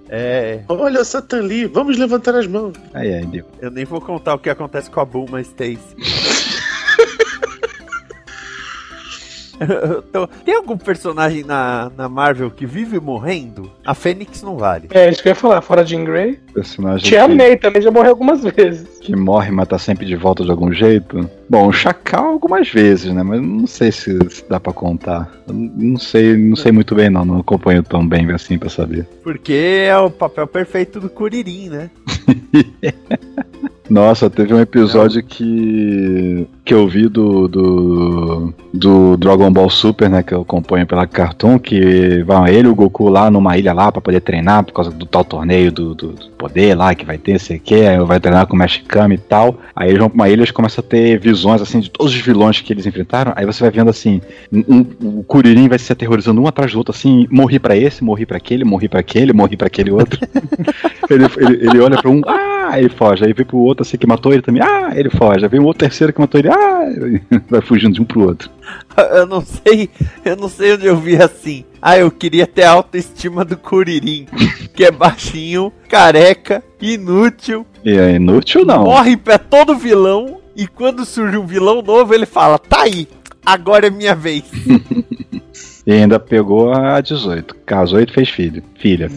É, 0.09 0.61
Olha 0.69 1.00
o 1.00 1.05
Satan 1.05 1.41
Lee, 1.41 1.67
vamos 1.67 1.99
levantar 1.99 2.37
as 2.37 2.47
mãos. 2.47 2.75
Aí, 2.93 3.12
aí, 3.12 3.26
deu. 3.26 3.45
eu 3.61 3.71
nem 3.71 3.85
vou 3.85 4.00
contar 4.00 4.35
o 4.35 4.38
que 4.38 4.49
acontece 4.49 4.88
com 4.88 5.00
a 5.00 5.05
Bulma 5.05 5.41
Stacy. 5.41 5.97
Tô- 10.12 10.26
Tem 10.44 10.54
algum 10.56 10.76
personagem 10.76 11.44
na, 11.44 11.90
na 11.97 12.09
Marvel 12.09 12.50
que 12.50 12.66
vive 12.66 12.99
morrendo? 13.00 13.71
A 13.85 13.94
Fênix 13.94 14.42
não 14.42 14.56
vale. 14.56 14.88
É 14.92 15.11
isso 15.11 15.23
que 15.23 15.28
eu 15.28 15.30
ia 15.30 15.35
falar, 15.37 15.61
fora 15.61 15.85
Jean 15.85 16.04
Grey. 16.04 16.38
Personagem 16.52 17.04
Te 17.04 17.11
que, 17.11 17.16
amei 17.16 17.56
também, 17.56 17.83
já 17.83 17.90
morreu 17.90 18.11
algumas 18.11 18.42
vezes. 18.42 18.87
que 19.00 19.14
morre, 19.16 19.50
mas 19.50 19.68
tá 19.68 19.78
sempre 19.78 20.06
de 20.06 20.16
volta 20.16 20.44
de 20.44 20.50
algum 20.50 20.73
jeito. 20.73 21.28
Bom, 21.49 21.68
o 21.68 21.73
Chacal 21.73 22.26
algumas 22.26 22.68
vezes, 22.71 23.12
né? 23.12 23.23
Mas 23.23 23.40
não 23.42 23.66
sei 23.66 23.92
se, 23.92 24.16
se 24.30 24.49
dá 24.49 24.59
pra 24.59 24.73
contar. 24.73 25.30
Eu 25.47 25.54
Não 25.54 25.99
sei, 25.99 26.37
não 26.37 26.56
sei 26.56 26.73
muito 26.73 26.94
bem, 26.94 27.11
não. 27.11 27.25
Não 27.25 27.38
acompanho 27.40 27.83
tão 27.83 28.06
bem 28.06 28.30
assim 28.33 28.59
pra 28.59 28.68
saber. 28.71 29.06
Porque 29.23 29.85
é 29.87 29.97
o 29.99 30.11
papel 30.11 30.47
perfeito 30.47 31.00
do 31.00 31.09
Kuririn, 31.11 31.68
né? 31.68 31.90
Nossa, 33.88 34.30
teve 34.30 34.54
um 34.54 34.61
episódio 34.61 35.23
que 35.23 36.47
que 36.64 36.73
eu 36.73 36.88
vi 36.88 37.09
do, 37.09 37.47
do 37.47 38.54
do 38.73 39.16
Dragon 39.16 39.52
Ball 39.52 39.71
Super, 39.71 40.11
né, 40.11 40.23
que 40.23 40.35
eu 40.35 40.40
acompanho 40.40 40.85
pela 40.87 41.06
Cartoon, 41.06 41.59
que 41.61 42.23
vão 42.26 42.44
ele 42.49 42.66
e 42.66 42.71
o 42.71 42.75
Goku 42.75 43.09
lá 43.09 43.30
numa 43.30 43.56
ilha 43.56 43.73
lá 43.73 43.92
pra 43.92 44.00
poder 44.00 44.21
treinar 44.21 44.64
por 44.64 44.73
causa 44.73 44.90
do 44.90 45.06
tal 45.06 45.25
torneio 45.25 45.71
do, 45.71 45.94
do, 45.94 46.09
do 46.12 46.30
poder 46.30 46.75
lá 46.76 46.92
que 46.94 47.04
vai 47.04 47.16
ter, 47.16 47.38
sei 47.38 47.59
o 47.59 47.61
que, 47.61 47.75
aí 47.87 47.99
vai 48.00 48.18
treinar 48.18 48.47
com 48.49 48.56
o 48.56 48.59
Mexicano 48.59 49.14
e 49.14 49.18
tal. 49.18 49.56
Aí 49.76 49.90
eles 49.90 50.00
vão 50.00 50.09
pra 50.09 50.14
uma 50.16 50.28
ilha 50.28 50.38
e 50.38 50.40
eles 50.40 50.50
começam 50.50 50.83
a 50.85 50.88
ter 50.88 51.18
visões 51.21 51.62
assim 51.62 51.78
de 51.78 51.88
todos 51.90 52.12
os 52.12 52.18
vilões 52.21 52.61
que 52.61 52.73
eles 52.73 52.85
enfrentaram. 52.85 53.33
Aí 53.37 53.47
você 53.47 53.62
vai 53.62 53.71
vendo 53.71 53.90
assim, 53.90 54.21
um, 54.52 54.64
um- 55.02 55.18
o 55.21 55.23
Kuririn 55.23 55.68
vai 55.68 55.78
se 55.78 55.92
aterrorizando 55.92 56.40
um 56.42 56.49
atrás 56.49 56.73
do 56.73 56.78
outro, 56.78 56.92
assim, 56.92 57.28
morri 57.30 57.59
pra 57.61 57.76
esse, 57.76 58.02
morri 58.02 58.26
pra 58.26 58.38
aquele, 58.38 58.64
morri 58.64 58.88
pra 58.88 58.99
aquele, 59.00 59.33
morri 59.33 59.56
pra 59.56 59.68
aquele 59.68 59.92
outro. 59.92 60.18
ele, 61.09 61.25
ele, 61.37 61.68
ele 61.68 61.80
olha 61.80 61.97
pra 62.00 62.11
um, 62.11 62.23
ah, 62.26 62.73
ele 62.76 62.88
foge. 62.88 63.25
Aí 63.25 63.33
vem 63.33 63.47
pro 63.47 63.59
outro 63.59 63.83
assim 63.83 63.97
que 63.97 64.06
matou 64.06 64.33
ele 64.33 64.42
também, 64.42 64.62
ah, 64.62 64.90
ele 64.97 65.11
foge. 65.11 65.44
Aí 65.44 65.49
vem 65.49 65.61
um 65.61 65.64
outro 65.66 65.80
terceiro 65.87 66.12
que 66.12 66.21
matou 66.21 66.40
ele, 66.40 66.49
ah, 66.54 66.84
vai 67.50 67.61
fugindo 67.61 67.94
de 67.94 68.00
um 68.00 68.04
pro 68.04 68.23
outro. 68.28 68.50
Eu 68.96 69.26
não 69.26 69.42
sei, 69.44 69.90
eu 70.25 70.37
não 70.37 70.49
sei 70.49 70.75
onde 70.75 70.87
eu 70.87 70.96
vi 70.96 71.16
assim. 71.16 71.64
Ah, 71.82 71.99
eu 71.99 72.11
queria 72.11 72.46
ter 72.46 72.62
a 72.62 72.70
autoestima 72.70 73.44
do 73.44 73.56
Kuririn, 73.56 74.26
que 74.75 74.84
é 74.84 74.90
baixinho, 74.90 75.73
careca, 75.88 76.62
inútil, 76.80 77.66
E 77.84 77.90
é 77.92 78.12
inútil 78.14 78.64
não. 78.64 78.84
morre 78.84 79.16
pra 79.16 79.37
todo 79.38 79.76
vilão, 79.76 80.38
e 80.56 80.66
quando 80.66 81.04
surge 81.04 81.37
um 81.37 81.44
vilão 81.46 81.82
novo, 81.82 82.14
ele 82.14 82.25
fala, 82.25 82.58
tá 82.58 82.82
aí, 82.82 83.06
agora 83.44 83.88
é 83.88 83.90
minha 83.90 84.14
vez. 84.14 84.44
E 85.87 85.93
ainda 85.93 86.19
pegou 86.19 86.73
a 86.73 86.99
18. 87.00 87.55
Casou 87.67 88.00
e 88.00 88.07
fez 88.07 88.31
filho. 88.31 88.62
Filha. 88.79 89.11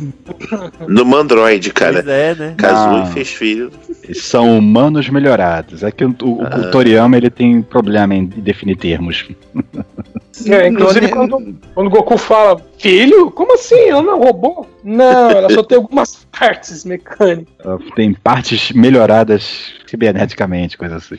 No 0.87 1.05
Mandroid, 1.05 1.71
cara. 1.71 1.93
Pois 1.93 2.07
é, 2.07 2.35
né? 2.35 2.53
Casou 2.57 2.97
Ah. 3.03 3.07
e 3.09 3.13
fez 3.13 3.29
filho. 3.29 3.71
São 4.13 4.57
humanos 4.57 5.07
melhorados. 5.09 5.81
É 5.83 5.91
que 5.91 6.03
o, 6.03 6.13
o, 6.23 6.41
Ah. 6.43 6.57
o 6.59 6.71
Toriyama 6.71 7.15
ele 7.15 7.29
tem 7.29 7.61
problema 7.61 8.13
em 8.15 8.25
definir 8.25 8.75
termos. 8.75 9.25
É, 10.45 10.67
inclusive, 10.67 11.09
quando, 11.09 11.55
quando 11.73 11.87
o 11.87 11.89
Goku 11.89 12.17
fala, 12.17 12.61
filho? 12.77 13.31
Como 13.31 13.53
assim? 13.53 13.89
Ela 13.89 14.01
não 14.01 14.11
é 14.11 14.15
um 14.15 14.23
robô? 14.23 14.65
Não, 14.83 15.29
ela 15.31 15.49
só 15.49 15.63
tem 15.63 15.77
algumas 15.77 16.25
partes 16.37 16.85
mecânicas. 16.85 17.53
Ela 17.63 17.79
Tem 17.95 18.13
partes 18.13 18.71
melhoradas 18.71 19.73
ciberneticamente, 19.87 20.77
coisa 20.77 20.97
assim. 20.97 21.17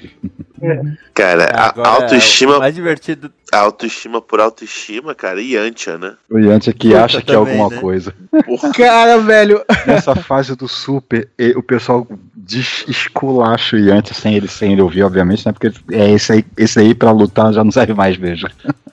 Cara, 1.14 1.44
a 1.54 1.88
autoestima, 1.88 2.56
o 2.56 2.60
mais 2.60 2.75
divertido. 2.75 3.30
a 3.52 3.58
autoestima 3.58 4.20
por 4.20 4.40
autoestima, 4.40 5.14
cara, 5.14 5.40
e 5.40 5.54
Yantia, 5.54 5.98
né? 5.98 6.14
O 6.30 6.38
Yantia 6.38 6.72
que 6.72 6.88
Puta, 6.88 7.04
acha 7.04 7.22
que 7.22 7.30
é 7.30 7.34
também, 7.34 7.58
alguma 7.58 7.75
né? 7.75 7.80
coisa. 7.80 8.14
Cara, 8.75 9.18
velho. 9.18 9.62
Nessa 9.87 10.14
fase 10.14 10.54
do 10.54 10.68
Super, 10.68 11.28
o 11.56 11.62
pessoal 11.62 12.06
esculacha 12.88 13.76
o 13.76 13.78
Yantia 13.80 14.14
sem 14.14 14.34
ele, 14.34 14.48
sem 14.48 14.72
ele 14.72 14.82
ouvir, 14.82 15.02
obviamente, 15.02 15.44
né? 15.46 15.52
Porque 15.52 15.72
é 15.92 16.10
esse 16.10 16.32
aí, 16.32 16.44
esse 16.56 16.78
aí 16.78 16.94
pra 16.94 17.10
lutar 17.10 17.52
já 17.52 17.62
não 17.64 17.70
serve 17.70 17.94
mais, 17.94 18.16
vejo. 18.16 18.46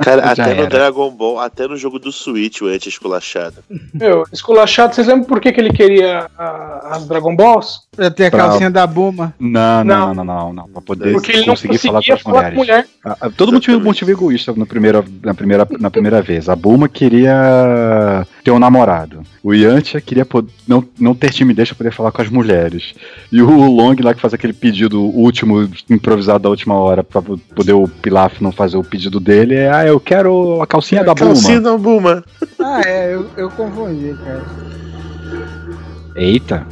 Cara, 0.04 0.22
Já 0.36 0.44
até 0.44 0.54
no 0.54 0.62
era. 0.62 0.70
Dragon 0.70 1.10
Ball, 1.12 1.40
até 1.40 1.68
no 1.68 1.78
jogo 1.78 2.00
do 2.00 2.12
Switch, 2.12 2.62
o 2.62 2.70
Yantia 2.70 2.90
é 2.90 2.92
esculachado. 2.92 3.56
Meu, 3.94 4.24
esculachado, 4.32 4.94
vocês 4.96 5.08
lembram 5.08 5.25
por 5.25 5.40
que, 5.40 5.52
que 5.52 5.60
ele 5.62 5.72
queria 5.72 6.28
a- 6.38 6.90
as 6.92 7.08
Dragon 7.08 7.36
Balls? 7.36 7.82
Pra 7.96 8.12
ter 8.12 8.25
a 8.28 8.32
Pra- 8.32 8.40
calcinha 8.48 8.70
da 8.70 8.86
Buma. 8.86 9.34
Não, 9.40 9.84
não, 9.84 10.14
Não. 10.14 10.14
não, 10.14 10.25
não, 10.25 10.54
não. 10.54 10.68
Pra 10.70 10.82
poder 10.82 11.12
Porque 11.14 11.32
ele 11.32 11.40
não 11.42 11.48
conseguir 11.48 11.78
falar 11.78 12.02
com 12.04 12.14
as 12.14 12.22
falar 12.22 12.52
com 12.52 12.56
mulheres. 12.56 12.58
mulher. 12.58 12.88
Ah, 13.06 13.18
ah, 13.22 13.30
Todo 13.30 13.52
mundo 13.52 13.62
tinha 13.62 13.78
um 13.78 13.82
motivo 13.84 14.12
egoísta 14.12 14.54
na 14.56 14.66
primeira, 14.66 15.04
na, 15.24 15.34
primeira, 15.34 15.68
na 15.80 15.90
primeira 15.90 16.22
vez. 16.22 16.50
A 16.50 16.56
Bulma 16.56 16.90
queria 16.90 18.25
ter 18.44 18.52
um 18.52 18.60
namorado. 18.60 19.24
O 19.44 19.54
Yantia 19.54 20.02
queria 20.02 20.25
não, 20.68 20.84
não 21.00 21.14
ter 21.16 21.32
timidez 21.32 21.70
pra 21.70 21.78
poder 21.78 21.92
falar 21.92 22.12
com 22.12 22.22
as 22.22 22.30
mulheres. 22.30 22.94
E 23.32 23.42
o 23.42 23.50
Long 23.72 23.96
lá 24.02 24.14
que 24.14 24.22
faz 24.22 24.34
aquele 24.34 24.54
pedido 24.54 25.02
último, 25.02 25.70
improvisado 25.90 26.40
da 26.44 26.50
última 26.50 26.75
hora, 26.75 27.04
pra 27.04 27.22
po- 27.22 27.38
poder 27.56 27.74
o 27.74 27.88
Pilaf 27.88 28.42
não 28.42 28.52
fazer 28.52 28.78
o 28.78 28.84
pedido 28.84 29.20
dele, 29.20 29.56
é: 29.56 29.70
Ah, 29.86 29.88
eu 29.88 30.00
quero 30.00 30.62
a 30.63 30.68
calcinha 30.68 31.04
da 31.04 31.13
Calcinha 31.13 31.62
Bulma. 31.62 31.72
da 31.72 31.77
Buma. 31.77 32.25
Ah, 32.60 32.82
é, 32.84 33.13
eu, 33.13 33.30
eu 33.38 33.51
confundi, 33.51 34.15
cara. 34.24 34.44
Eita, 36.15 36.65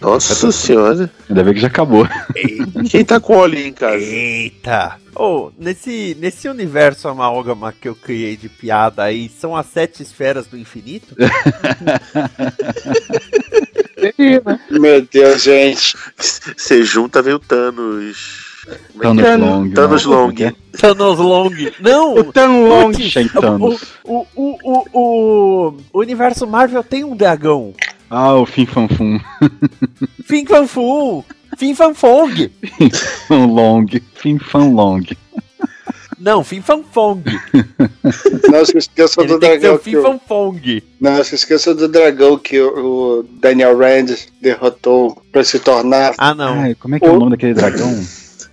Nossa 0.00 0.52
senhora. 0.52 1.10
ainda 1.28 1.42
bem 1.42 1.54
que 1.54 1.60
já 1.60 1.66
acabou. 1.66 2.06
Quem 2.88 3.04
tá 3.04 3.18
com 3.18 3.34
óleo 3.36 3.58
em 3.58 3.72
casa? 3.72 3.96
Eita! 3.96 4.96
Oh, 5.16 5.50
nesse, 5.58 6.16
nesse 6.20 6.48
universo 6.48 7.08
amálgama 7.08 7.72
que 7.72 7.88
eu 7.88 7.96
criei 7.96 8.36
de 8.36 8.48
piada 8.48 9.02
aí, 9.02 9.28
são 9.28 9.56
as 9.56 9.66
sete 9.66 10.00
esferas 10.02 10.46
do 10.46 10.56
infinito? 10.56 11.16
Né? 14.02 14.58
Meu 14.68 15.00
Deus, 15.02 15.44
gente. 15.44 15.96
Você 16.56 16.82
junta, 16.82 17.22
vem 17.22 17.34
o 17.34 17.38
Thanos. 17.38 18.51
Thanos 19.00 19.38
Long. 19.38 19.70
Thanos 19.70 20.04
não, 20.06 20.12
Long. 20.12 20.30
é 20.30 20.32
que 20.32 20.44
é? 20.44 20.54
Thanos 20.78 21.18
Long. 21.18 21.50
Não! 21.80 22.14
O 22.14 22.32
Tão 22.32 22.68
Long. 22.68 22.92
Thanos. 23.40 23.82
O, 24.04 24.26
o, 24.36 24.58
o, 24.62 24.84
o, 24.92 25.74
o 25.92 25.98
universo 25.98 26.46
Marvel 26.46 26.84
tem 26.84 27.02
um 27.02 27.16
dragão. 27.16 27.74
Ah, 28.08 28.34
o 28.34 28.46
Fin 28.46 28.66
Fan 28.66 28.88
Fum. 28.88 29.18
Fin 30.24 30.46
Fan 30.46 30.66
Fu! 30.66 31.24
Fin 31.56 31.74
Fan 31.74 31.94
Fong! 31.94 32.50
Fan 33.26 33.46
Long. 33.46 33.86
Fin 34.14 34.38
Fan 34.38 34.72
Long. 34.72 35.02
Não, 36.18 36.44
Fin 36.44 36.62
Fan 36.62 36.84
Fong. 36.92 37.24
Não 38.48 38.64
se 38.64 38.78
esqueça 38.78 39.24
do 39.24 39.40
que 39.40 39.46
dragão 39.46 39.74
o 39.74 39.78
que 39.78 39.90
Fin 39.90 39.96
o, 39.96 40.02
Fan 40.02 40.20
Fong. 40.28 40.84
Não 41.00 41.24
se 41.24 41.34
esqueça 41.34 41.74
do 41.74 41.88
dragão 41.88 42.38
que 42.38 42.60
o, 42.60 43.18
o 43.18 43.22
Daniel 43.40 43.76
Rand 43.76 44.14
derrotou 44.40 45.20
pra 45.32 45.42
se 45.42 45.58
tornar 45.58 46.14
Ah, 46.18 46.32
não. 46.32 46.60
Ai, 46.60 46.76
como 46.76 46.94
é 46.94 47.00
que 47.00 47.06
é 47.06 47.10
o 47.10 47.18
nome 47.18 47.32
daquele 47.32 47.54
dragão? 47.54 47.92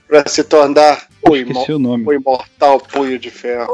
Para 0.10 0.28
se 0.28 0.44
tornar 0.44 1.08
o, 1.22 1.36
imo- 1.38 1.52
Esqueci 1.52 1.72
o 1.74 1.80
nome. 1.80 2.04
o 2.06 2.12
imortal 2.14 2.80
punho 2.80 3.20
de 3.20 3.30
ferro. 3.30 3.72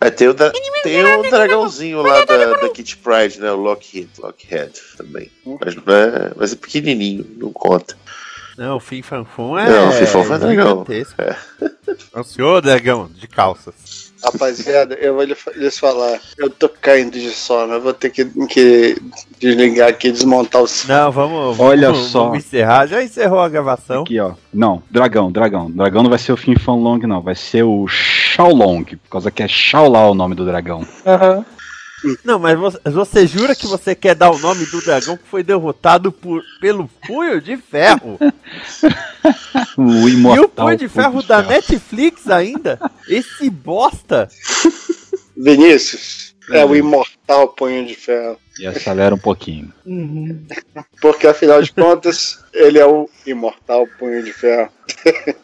Aí 0.00 0.10
tem 0.10 0.28
o, 0.28 0.34
da- 0.34 0.52
tem 0.82 1.02
o 1.16 1.22
dragãozinho 1.30 2.02
lá 2.02 2.24
da, 2.24 2.36
da 2.54 2.68
Kit 2.68 2.96
Pride, 2.98 3.40
né? 3.40 3.50
O 3.50 3.56
Lockheed. 3.56 4.08
Lockhead 4.18 4.72
também. 4.96 5.30
Mas, 5.44 5.74
é, 5.76 6.32
mas 6.36 6.52
é 6.52 6.56
pequenininho, 6.56 7.26
não 7.36 7.52
conta. 7.52 7.96
Não, 8.56 8.76
o 8.76 8.80
Fin 8.80 9.02
Fan 9.02 9.24
Fum 9.24 9.58
é. 9.58 9.68
Não, 9.68 9.88
o 9.88 9.92
Fin 9.92 10.06
Fan 10.06 10.24
Fum 10.24 10.34
é 10.34 10.38
dragão. 10.38 10.68
gigantesco. 10.84 11.14
É 11.22 12.20
o 12.20 12.24
senhor 12.24 12.60
dragão, 12.60 13.08
de 13.08 13.26
calças. 13.28 14.07
Rapaziada, 14.22 14.94
eu 14.96 15.14
vou 15.14 15.22
lhe- 15.24 15.36
lhes 15.56 15.78
falar. 15.78 16.18
Eu 16.36 16.50
tô 16.50 16.68
caindo 16.68 17.12
de 17.12 17.30
sono. 17.30 17.74
Eu 17.74 17.80
vou 17.80 17.92
ter 17.92 18.10
que, 18.10 18.24
que 18.48 18.96
desligar 19.38 19.88
aqui 19.88 20.10
desmontar 20.10 20.62
o 20.62 20.66
Não, 20.88 21.10
vamos, 21.12 21.56
vamos, 21.56 21.60
Olha 21.60 21.90
vamos 21.92 22.08
só. 22.08 22.34
encerrar. 22.34 22.86
Já 22.86 23.02
encerrou 23.02 23.40
a 23.40 23.48
gravação. 23.48 24.02
Aqui, 24.02 24.18
ó. 24.18 24.32
Não, 24.52 24.82
dragão, 24.90 25.30
dragão. 25.30 25.70
Dragão 25.70 26.02
não 26.02 26.10
vai 26.10 26.18
ser 26.18 26.32
o 26.32 26.36
Fin 26.36 26.56
Fan 26.56 26.74
Long, 26.76 26.98
não. 27.06 27.20
Vai 27.22 27.34
ser 27.34 27.62
o 27.62 27.86
Shaolong, 27.86 28.84
por 28.84 29.10
causa 29.10 29.30
que 29.30 29.42
é 29.42 29.48
Shaolao 29.48 30.12
o 30.12 30.14
nome 30.14 30.34
do 30.34 30.44
dragão. 30.44 30.86
Aham. 31.06 31.44
Não, 32.24 32.38
mas 32.38 32.58
você, 32.84 33.26
jura 33.26 33.54
que 33.54 33.66
você 33.66 33.94
quer 33.94 34.14
dar 34.14 34.30
o 34.30 34.38
nome 34.38 34.64
do 34.66 34.80
dragão 34.80 35.16
que 35.16 35.26
foi 35.28 35.42
derrotado 35.42 36.12
por, 36.12 36.42
pelo 36.60 36.88
Punho 37.06 37.40
de 37.40 37.56
Ferro? 37.56 38.18
O 39.76 40.08
e 40.08 40.12
imortal. 40.12 40.44
o 40.44 40.48
Punho 40.48 40.76
de 40.76 40.88
Ferro 40.88 41.22
da 41.22 41.42
Netflix 41.42 42.28
ainda? 42.28 42.78
Esse 43.08 43.50
bosta! 43.50 44.28
Vinícius 45.36 46.28
é 46.50 46.64
o 46.64 46.74
imortal 46.74 47.48
punho 47.48 47.86
de 47.86 47.94
ferro. 47.94 48.38
E 48.58 48.66
acelera 48.66 49.14
um 49.14 49.18
pouquinho. 49.18 49.72
Porque 51.00 51.26
afinal 51.26 51.62
de 51.62 51.72
contas, 51.72 52.42
ele 52.52 52.78
é 52.78 52.86
o 52.86 53.08
imortal 53.26 53.86
punho 53.98 54.22
de 54.22 54.32
ferro. 54.32 54.70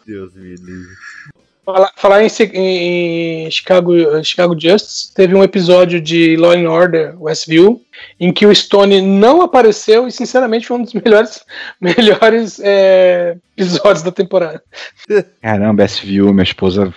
Deus 0.07 0.35
me 0.35 0.55
livre. 0.55 0.95
Falar, 1.65 1.93
falar 1.97 2.23
em, 2.23 2.29
em 3.47 3.51
Chicago, 3.51 3.93
Chicago 4.23 4.59
Justice, 4.59 5.13
teve 5.15 5.35
um 5.35 5.43
episódio 5.43 6.01
de 6.01 6.37
Law 6.37 6.53
and 6.53 6.71
Order 6.71 7.15
Westview 7.19 7.84
em 8.19 8.33
que 8.33 8.47
o 8.47 8.55
Stone 8.55 9.01
não 9.01 9.43
apareceu 9.43 10.07
e, 10.07 10.13
sinceramente, 10.13 10.67
foi 10.67 10.79
um 10.79 10.83
dos 10.83 10.95
melhores, 10.95 11.45
melhores 11.81 12.61
é, 12.63 13.37
episódios 13.57 14.03
da 14.03 14.13
temporada. 14.13 14.63
Caramba, 15.41 15.87
SVU, 15.87 16.33
minha 16.33 16.43
esposa 16.43 16.93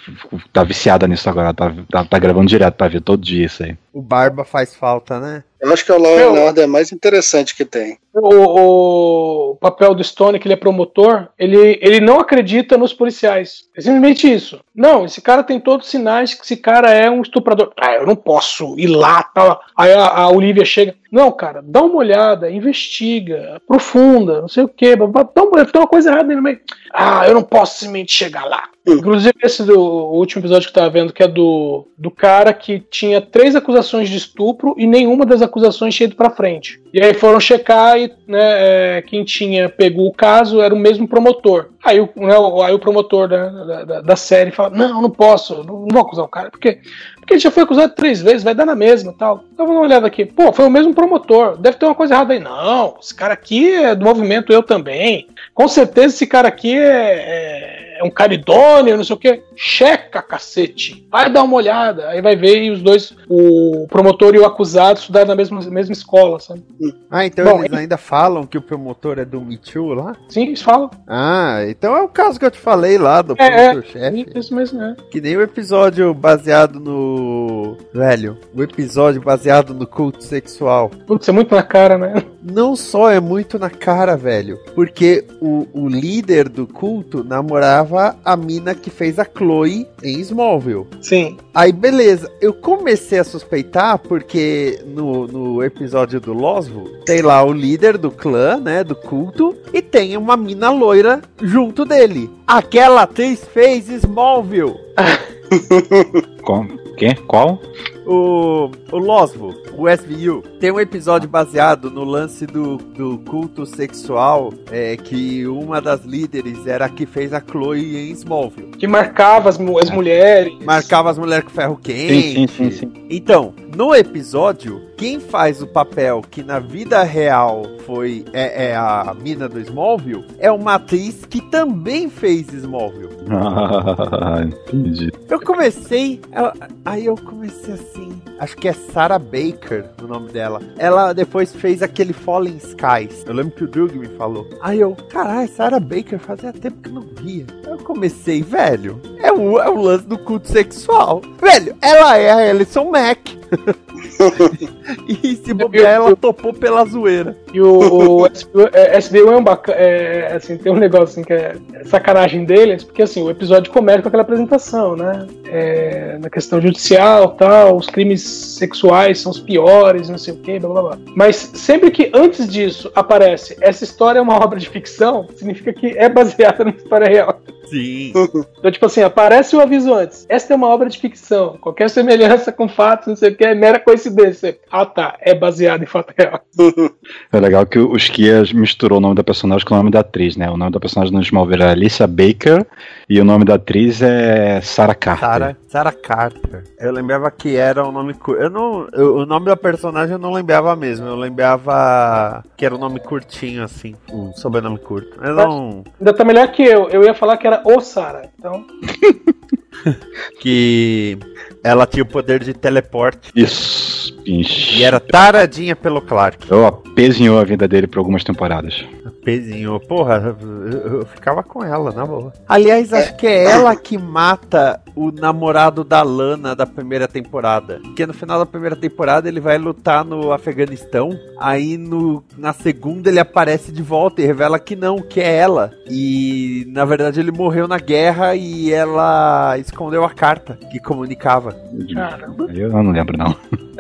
tá 0.52 0.64
viciada 0.64 1.08
nisso 1.08 1.30
agora. 1.30 1.54
Tá, 1.54 1.74
tá, 1.90 2.06
tá 2.06 2.20
gravando 2.20 2.48
direto 2.48 2.76
pra 2.76 2.88
ver 2.88 3.02
todo 3.02 3.24
dia 3.24 3.46
isso 3.46 3.64
aí. 3.64 3.76
O 3.94 4.02
Barba 4.02 4.44
faz 4.44 4.76
falta, 4.76 5.20
né? 5.20 5.44
Eu 5.60 5.74
acho 5.74 5.84
que 5.84 5.92
é 5.92 5.96
o 5.96 6.00
Law 6.00 6.18
and 6.18 6.40
Order 6.40 6.68
mais 6.68 6.92
interessante 6.92 7.56
que 7.56 7.66
tem. 7.66 7.98
O, 8.14 9.52
o 9.52 9.56
papel 9.56 9.96
do 9.96 10.04
Stone, 10.04 10.40
que 10.40 10.48
ele 10.48 10.54
é 10.54 10.58
promotor, 10.58 11.30
ele, 11.38 11.80
ele 11.82 12.00
não 12.00 12.20
acredita 12.20 12.78
nos 12.78 12.94
policiais. 12.94 13.64
É 13.76 13.82
simplesmente 13.82 14.32
isso. 14.32 14.60
Não, 14.78 15.06
esse 15.06 15.20
cara 15.20 15.42
tem 15.42 15.60
todos 15.60 15.88
os 15.88 15.92
sinais 15.92 16.36
que 16.36 16.44
esse 16.44 16.56
cara 16.56 16.92
é 16.92 17.10
um 17.10 17.24
estuprador. 17.24 17.74
Ah, 17.76 17.96
eu 17.96 18.06
não 18.06 18.16
posso 18.16 18.78
ir 18.78 18.86
lá, 18.86 19.24
tal. 19.24 19.60
Aí 19.76 19.92
a, 19.92 20.06
a 20.06 20.30
Olivia 20.30 20.64
chega. 20.64 20.94
Não, 21.12 21.32
cara, 21.32 21.64
dá 21.66 21.82
uma 21.82 21.96
olhada, 21.96 22.52
investiga, 22.52 23.56
aprofunda, 23.56 24.40
não 24.40 24.48
sei 24.48 24.64
o 24.64 24.68
quê. 24.68 24.96
Dá 24.96 25.06
uma 25.06 25.66
tem 25.66 25.82
uma 25.82 25.88
coisa 25.88 26.12
errada 26.12 26.36
no 26.36 26.44
meio. 26.44 26.60
Ah, 26.94 27.28
eu 27.28 27.34
não 27.34 27.42
posso 27.42 27.80
simplesmente 27.80 28.14
chegar 28.14 28.46
lá. 28.46 28.70
Inclusive, 28.88 29.34
esse 29.44 29.64
do 29.64 29.80
último 29.80 30.42
episódio 30.42 30.68
que 30.72 30.78
eu 30.78 30.82
tava 30.82 30.90
vendo, 30.90 31.12
que 31.14 31.22
é 31.24 31.28
do, 31.28 31.88
do 31.98 32.10
cara 32.10 32.54
que 32.54 32.80
tinha 32.80 33.20
três 33.22 33.56
acusações 33.56 34.10
de 34.10 34.18
estupro 34.18 34.74
e 34.78 34.86
nenhuma 34.88 35.26
das 35.26 35.42
acusações 35.42 35.94
tinha 35.96 36.08
ido 36.08 36.16
pra 36.16 36.30
frente. 36.30 36.80
E 36.94 37.02
aí 37.02 37.14
foram 37.14 37.40
checar 37.40 37.98
e 38.00 38.12
né, 38.28 38.98
é, 38.98 39.02
quem 39.06 39.24
tinha 39.24 39.68
pego 39.70 40.06
o 40.06 40.14
caso 40.14 40.62
era 40.62 40.74
o 40.74 40.80
mesmo 40.80 41.08
promotor. 41.08 41.70
Aí, 41.84 42.00
o- 42.00 42.10
né, 42.16 42.34
aí 42.66 42.74
o 42.74 42.80
promotor 42.80 43.28
da, 43.28 43.50
da- 43.50 43.84
da, 43.86 44.02
da 44.02 44.16
série 44.16 44.52
fala: 44.52 44.70
Não, 44.70 45.02
não 45.02 45.10
posso, 45.10 45.64
não, 45.64 45.80
não 45.82 45.88
vou 45.92 46.02
acusar 46.02 46.26
o 46.26 46.30
cara, 46.30 46.50
porque, 46.50 46.80
porque 47.18 47.34
ele 47.34 47.40
já 47.40 47.52
foi 47.52 47.64
acusado 47.64 47.94
três 47.94 48.22
vezes, 48.22 48.44
vai 48.44 48.56
dar 48.56 48.66
na 48.66 48.76
mesma 48.76 49.14
tal. 49.18 49.44
Então 49.54 49.66
vou 49.66 49.76
dar 49.76 49.82
uma 49.82 49.88
olhada 49.88 50.08
aqui. 50.08 50.26
Pô, 50.26 50.52
foi 50.52 50.66
o 50.66 50.70
mesmo 50.72 50.94
promotor, 50.94 51.58
deve 51.58 51.78
ter 51.78 51.86
uma 51.86 51.96
coisa 51.96 52.14
errada 52.16 52.34
aí. 52.34 52.40
Não, 52.40 52.96
esse 53.02 53.14
cara 53.14 53.34
aqui 53.34 53.70
é 53.74 53.94
do 53.96 54.06
movimento 54.06 54.52
Eu 54.52 54.64
Também. 54.64 55.28
Com 55.54 55.68
certeza 55.68 56.14
esse 56.16 56.28
cara 56.28 56.48
aqui 56.48 56.76
é, 56.76 56.82
é, 56.82 57.87
é 58.00 58.04
um 58.04 58.10
cara 58.10 58.34
idôneo, 58.34 58.98
não 58.98 59.04
sei 59.04 59.16
o 59.16 59.20
quê. 59.20 59.44
Checa, 59.56 60.22
cacete. 60.22 61.08
Vai 61.12 61.30
dar 61.30 61.44
uma 61.44 61.56
olhada. 61.56 62.10
Aí 62.10 62.22
vai 62.22 62.36
ver 62.36 62.64
e 62.64 62.72
os 62.72 62.82
dois, 62.82 63.16
o 63.30 63.88
promotor 63.90 64.36
e 64.36 64.40
o 64.40 64.46
acusado, 64.46 65.00
estudaram 65.00 65.28
na 65.28 65.36
mesma, 65.36 65.60
mesma 65.70 65.94
escola, 65.94 66.40
sabe? 66.40 66.64
Ah, 67.10 67.26
então 67.26 67.46
Bom, 67.46 67.64
eles 67.64 67.78
ainda 67.78 67.98
falam 67.98 68.46
que 68.46 68.58
o 68.58 68.62
promotor 68.62 69.20
é 69.20 69.26
do 69.26 69.42
Me 69.42 69.58
Too 69.58 69.94
lá? 69.94 70.16
Sim, 70.30 70.48
eles 70.48 70.62
falam. 70.62 70.90
Ah, 71.08 71.60
então 71.68 71.96
é 71.96 72.02
o 72.02 72.08
caso 72.08 72.40
que 72.40 72.46
eu 72.46 72.52
te 72.52 72.60
falei 72.60 72.98
lá 72.98 73.22
do 73.22 73.36
É, 73.38 73.46
é. 73.46 73.70
promotor-chefe. 73.72 74.32
Isso 74.36 74.56
mesmo, 74.56 74.82
é. 74.82 74.96
Que 75.12 75.22
nem 75.22 75.36
o 75.38 75.42
episódio 75.42 76.14
baseado 76.14 76.80
no. 76.80 77.78
Velho, 77.94 78.38
o 78.56 78.64
episódio 78.64 79.22
baseado 79.22 79.74
no 79.74 79.88
culto 79.88 80.24
sexual. 80.24 80.90
Putz, 81.06 81.28
é 81.28 81.32
muito 81.32 81.54
na 81.56 81.64
cara, 81.64 81.98
né? 81.98 82.24
Não 82.50 82.76
só 82.76 83.10
é 83.12 83.20
muito 83.20 83.60
na 83.60 83.70
cara, 83.70 84.16
velho. 84.16 84.58
Porque 84.74 85.26
o, 85.42 85.68
o 85.74 85.88
líder 85.90 86.48
do 86.48 86.66
culto 86.66 87.24
namorava 87.24 88.16
a 88.24 88.38
mina 88.38 88.74
que 88.74 88.90
fez 88.90 89.20
a 89.20 89.26
Chloe 89.26 89.86
em 90.02 90.20
Smallville. 90.22 90.88
Sim. 91.02 91.38
Aí, 91.54 91.72
beleza. 91.74 92.32
Eu 92.40 92.54
comecei 92.54 93.20
a 93.20 93.24
suspeitar 93.24 94.00
porque 94.00 94.80
no, 94.86 95.28
no 95.28 95.64
episódio 95.64 96.22
do 96.22 96.32
Losvo 96.32 96.88
tem 97.06 97.22
lá 97.22 97.44
o 97.44 97.52
líder 97.52 97.98
do 97.98 98.12
clã, 98.12 98.58
né? 98.58 98.84
Do 98.84 98.96
culto. 98.96 99.56
E 99.74 99.82
tem 99.82 100.16
uma 100.16 100.38
mina 100.38 100.70
loira 100.70 101.22
junto 101.42 101.84
dele. 101.84 102.30
Aquela 102.48 103.04
atriz 103.04 103.44
fez 103.54 103.90
Smallville. 103.90 104.76
Qual? 106.44 106.66
Quê? 106.98 107.14
Qual? 107.28 107.60
O, 108.08 108.72
o 108.90 108.98
Losvo, 108.98 109.54
o 109.78 109.90
SVU, 109.90 110.42
tem 110.62 110.72
um 110.72 110.80
episódio 110.80 111.28
baseado 111.28 111.92
no 111.92 112.06
lance 112.06 112.46
do, 112.46 112.78
do 112.78 113.18
culto 113.20 113.66
sexual, 113.66 114.54
é, 114.72 114.96
que 114.96 115.46
uma 115.46 115.82
das 115.82 116.06
líderes 116.06 116.66
era 116.66 116.86
a 116.86 116.90
que 116.90 117.06
fez 117.06 117.34
a 117.34 117.42
Chloe 117.42 117.98
em 117.98 118.12
Smallville. 118.14 118.72
Que 118.72 118.88
marcava 118.88 119.50
as, 119.50 119.60
as 119.60 119.90
mulheres. 119.90 120.54
Marcava 120.64 121.12
as 121.12 121.18
mulheres 121.18 121.44
com 121.44 121.52
ferro 121.52 121.76
quente. 121.76 122.34
Sim, 122.34 122.48
sim, 122.48 122.72
sim, 122.72 122.72
sim. 122.72 123.08
Então, 123.10 123.54
no 123.76 123.94
episódio, 123.94 124.82
quem 124.98 125.20
faz 125.20 125.62
o 125.62 125.68
papel 125.68 126.22
que 126.30 126.44
na 126.44 126.60
vida 126.60 127.04
real 127.04 127.64
foi 127.86 128.26
é, 128.34 128.70
é 128.72 128.76
a 128.76 129.16
mina 129.20 129.48
do 129.48 129.60
Smallville 129.60 130.26
é 130.40 130.52
uma 130.52 130.76
atriz 130.76 131.24
que 131.26 131.40
também 131.50 132.10
fez 132.10 132.52
Smallville. 132.54 133.08
Ah, 133.30 134.42
entendi. 134.42 135.12
Eu 135.30 135.40
comecei, 135.42 136.22
ela- 136.32 136.54
aí 136.86 137.06
eu 137.06 137.16
comecei 137.18 137.74
assim, 137.74 138.22
acho 138.40 138.56
que 138.56 138.70
é 138.70 138.74
Sarah 138.74 139.20
Baker 139.20 139.84
o 140.02 140.08
nome 140.08 140.30
dela. 140.32 140.62
Ela 140.78 141.12
depois 141.12 141.54
fez 141.54 141.82
aquele 141.84 142.14
Fallen 142.14 142.56
Skies. 142.58 143.26
Eu 143.26 143.34
lembro 143.34 143.52
que 143.52 143.64
o 143.66 143.68
Doug 143.68 143.92
me 143.96 144.08
falou. 144.18 144.48
Aí 144.62 144.80
eu, 144.80 144.96
caralho, 145.10 145.50
Sarah 145.50 145.80
Baker 145.80 146.18
fazia 146.20 146.54
tempo 146.54 146.82
que 146.82 146.90
não 146.90 147.02
via. 147.22 147.46
Comecei, 147.88 148.44
velho, 148.44 149.02
é 149.18 149.32
o, 149.32 149.62
é 149.62 149.70
o 149.70 149.82
lance 149.82 150.06
do 150.06 150.18
culto 150.18 150.50
sexual. 150.50 151.22
Velho, 151.42 151.74
ela 151.82 152.18
é 152.18 152.30
a 152.30 152.50
Alison 152.50 152.92
Mack. 152.92 153.38
e 155.08 155.38
se 155.38 155.54
bobear, 155.54 155.94
ela 155.94 156.14
topou 156.14 156.54
pela 156.54 156.84
zoeira. 156.84 157.38
E 157.54 157.62
o, 157.62 158.24
o 158.24 158.28
SBU, 158.28 158.70
é, 158.74 158.98
SBU 158.98 159.32
é 159.32 159.38
um 159.38 159.44
bacana. 159.44 159.78
É, 159.80 160.36
assim, 160.36 160.58
tem 160.58 160.70
um 160.70 160.76
negócio 160.76 161.06
assim 161.06 161.24
que 161.24 161.32
é 161.32 161.56
sacanagem 161.86 162.44
deles, 162.44 162.84
porque 162.84 163.04
assim, 163.04 163.24
o 163.24 163.30
episódio 163.30 163.72
começa 163.72 164.02
com 164.02 164.10
aquela 164.10 164.24
apresentação, 164.24 164.98
né? 164.98 165.26
É, 165.46 166.18
na 166.22 166.30
questão 166.30 166.60
judicial 166.60 167.30
tal, 167.36 167.78
os 167.78 167.88
crimes 167.88 168.22
sexuais 168.22 169.22
são 169.22 169.32
os 169.32 169.40
piores, 169.40 170.10
não 170.10 170.18
sei 170.18 170.34
o 170.34 170.38
que, 170.38 170.60
blá 170.60 170.70
blá 170.70 170.82
blá. 170.82 170.98
Mas 171.16 171.38
sempre 171.54 171.90
que 171.90 172.12
antes 172.14 172.50
disso 172.50 172.92
aparece 172.94 173.56
essa 173.62 173.86
história 173.86 174.20
é 174.20 174.22
uma 174.22 174.36
obra 174.36 174.60
de 174.60 174.68
ficção, 174.68 175.26
significa 175.38 175.72
que 175.72 175.98
é 175.98 176.10
baseada 176.10 176.66
numa 176.66 176.76
história 176.76 177.08
real. 177.08 177.40
Sim. 177.70 178.14
Então, 178.60 178.72
tipo 178.72 178.86
assim, 178.86 179.02
aparece 179.02 179.56
o 179.56 179.60
aviso 179.62 179.94
antes. 179.94 180.26
Esta 180.30 180.54
é 180.54 180.56
uma 180.56 180.68
obra 180.68 180.90
de 180.90 180.98
ficção. 180.98 181.58
Qualquer 181.60 181.90
semelhança 181.90 182.52
com 182.52 182.68
fatos, 182.68 183.08
não 183.08 183.16
sei 183.16 183.32
o 183.32 183.36
que, 183.36 183.44
é 183.46 183.54
mera 183.56 183.80
coincidência. 183.80 184.58
Ah, 184.72 184.86
tá. 184.86 185.16
É 185.22 185.34
baseado 185.36 185.84
em 185.84 185.88
fato 185.88 186.14
real. 186.18 186.42
É 187.32 187.40
legal 187.40 187.66
que 187.66 187.78
o 187.80 187.96
Skias 187.96 188.52
misturou 188.52 188.98
o 188.98 189.02
nome 189.02 189.16
da 189.16 189.24
personagem 189.24 189.66
com 189.66 189.74
o 189.74 189.78
nome 189.78 189.92
da 189.92 190.00
atriz, 190.00 190.36
né? 190.36 190.50
O 190.50 190.58
nome 190.58 190.72
da 190.72 190.80
personagem 190.80 191.14
no 191.14 191.22
Smallville 191.22 191.64
é 191.64 191.70
Alicia 191.70 192.08
Baker 192.08 192.66
e 193.10 193.20
o 193.20 193.26
nome 193.26 193.46
da 193.46 193.56
atriz 193.56 194.02
é 194.02 194.60
Sarah 194.62 194.96
Carter. 194.96 195.28
Sarah, 195.30 195.56
Sarah 195.68 195.92
Carter. 195.92 196.64
Eu 196.80 196.92
lembrava 196.92 197.30
que 197.32 197.56
era 197.56 197.86
o 197.86 197.92
nome 197.92 198.14
curto. 198.14 198.42
Eu 198.42 198.50
não, 198.50 198.88
eu- 198.94 199.16
o 199.18 199.26
nome 199.26 199.46
da 199.46 199.56
personagem 199.58 200.14
eu 200.14 200.20
não 200.20 200.32
lembrava 200.32 200.76
mesmo. 200.76 201.06
Eu 201.08 201.16
lembrava 201.16 202.44
que 202.56 202.66
era 202.66 202.76
um 202.76 202.80
nome 202.80 203.00
curtinho 203.00 203.64
assim, 203.64 203.96
um 204.12 204.34
sobrenome 204.34 204.78
curto. 204.80 205.18
Eu 205.24 205.34
não 205.36 205.84
Ainda 206.00 206.14
tá 206.14 206.24
melhor 206.24 206.48
que 206.52 206.64
eu. 206.64 206.90
Eu 206.90 207.04
ia 207.04 207.14
falar 207.14 207.38
que 207.38 207.48
era 207.48 207.57
o 207.64 207.80
Sara. 207.82 208.32
Então, 208.38 208.66
que 210.40 211.18
ela 211.64 211.86
tinha 211.86 212.04
o 212.04 212.08
poder 212.08 212.44
de 212.44 212.54
teleporte 212.54 213.32
Isso. 213.36 214.16
e 214.26 214.84
era 214.84 215.00
taradinha 215.00 215.76
pelo 215.76 216.02
Clark. 216.02 216.50
Eu 216.50 216.66
apezinhou 216.66 217.40
a 217.40 217.44
vida 217.44 217.68
dele 217.68 217.88
por 217.88 218.00
algumas 218.00 218.24
temporadas. 218.24 218.86
Pezinho, 219.24 219.78
porra, 219.82 220.38
eu, 220.42 221.00
eu 221.00 221.06
ficava 221.06 221.44
com 221.44 221.62
ela, 221.62 221.92
na 221.92 222.06
boa. 222.06 222.32
Aliás, 222.48 222.94
acho 222.94 223.16
que 223.18 223.28
é 223.28 223.44
ela 223.44 223.76
que 223.76 223.98
mata 223.98 224.82
o 224.96 225.12
namorado 225.12 225.84
da 225.84 226.02
Lana 226.02 226.56
da 226.56 226.66
primeira 226.66 227.08
temporada. 227.10 227.80
Porque 227.84 228.06
no 228.06 228.14
final 228.14 228.40
da 228.40 228.46
primeira 228.46 228.76
temporada 228.76 229.28
ele 229.28 229.42
vai 229.42 229.58
lutar 229.58 230.06
no 230.06 230.32
Afeganistão. 230.32 231.18
Aí 231.40 231.78
no, 231.78 232.24
na 232.38 232.54
segunda 232.54 233.10
ele 233.10 233.20
aparece 233.20 233.72
de 233.72 233.84
volta 233.84 234.22
e 234.22 234.26
revela 234.26 234.58
que 234.58 234.78
não, 234.78 235.02
que 235.02 235.20
é 235.20 235.36
ela. 235.36 235.72
E 235.90 236.66
na 236.70 236.86
verdade 236.86 237.20
ele 237.20 237.32
morreu 237.32 237.68
na 237.68 237.78
guerra 237.78 238.34
e 238.34 238.72
ela 238.72 239.37
escondeu 239.58 240.04
a 240.04 240.10
carta 240.10 240.58
que 240.72 240.80
comunicava. 240.80 241.56
caramba. 241.94 242.48
Eu 242.54 242.70
não 242.70 242.92
lembro, 242.92 243.18
não. 243.18 243.36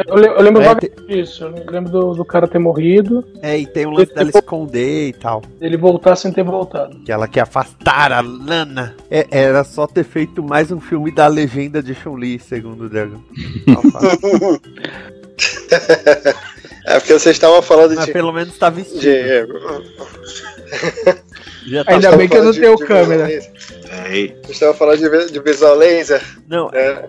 Eu, 0.07 0.17
eu 0.17 0.41
lembro 0.41 0.61
É, 0.61 0.65
vagamente 0.65 0.91
disso. 1.07 1.43
Eu 1.45 1.71
lembro 1.71 1.91
do, 1.91 2.13
do 2.15 2.25
cara 2.25 2.47
ter 2.47 2.59
morrido, 2.59 3.23
É, 3.41 3.57
e 3.57 3.65
tem 3.65 3.85
um 3.85 3.91
lance 3.91 4.13
dela 4.13 4.29
esconder 4.29 5.09
e 5.09 5.13
tal. 5.13 5.41
dele 5.59 5.77
voltar 5.77 6.15
sem 6.15 6.31
ter 6.31 6.43
voltado. 6.43 6.97
Que 6.99 7.11
ela 7.11 7.27
quer 7.27 7.41
afastar 7.41 8.11
a 8.11 8.21
Lana. 8.21 8.95
É, 9.09 9.25
era 9.31 9.63
só 9.63 9.87
ter 9.87 10.03
feito 10.03 10.43
mais 10.43 10.71
um 10.71 10.79
filme 10.79 11.11
da 11.11 11.27
legenda 11.27 11.81
de 11.81 11.93
Chun-Li, 11.95 12.39
segundo 12.39 12.85
o 12.85 12.89
Dragon. 12.89 13.19
É 16.85 16.99
porque 16.99 17.13
vocês 17.13 17.35
estavam 17.35 17.61
falando 17.61 17.95
Mas 17.95 18.05
de. 18.05 18.13
pelo 18.13 18.31
menos 18.31 18.57
tá 18.57 18.69
vestido. 18.69 19.01
de- 19.01 19.47
tá 21.85 21.93
Ainda 21.93 22.15
bem 22.17 22.27
que 22.27 22.37
eu 22.37 22.43
não 22.43 22.51
de- 22.51 22.59
tenho 22.59 22.75
de 22.75 22.85
câmera. 22.85 23.25
Vocês 23.27 24.33
estavam 24.49 24.73
falando 24.75 24.97
de, 24.99 25.31
de 25.31 25.39
visão 25.39 25.75
laser. 25.75 26.21
Não, 26.47 26.69
né? 26.71 27.07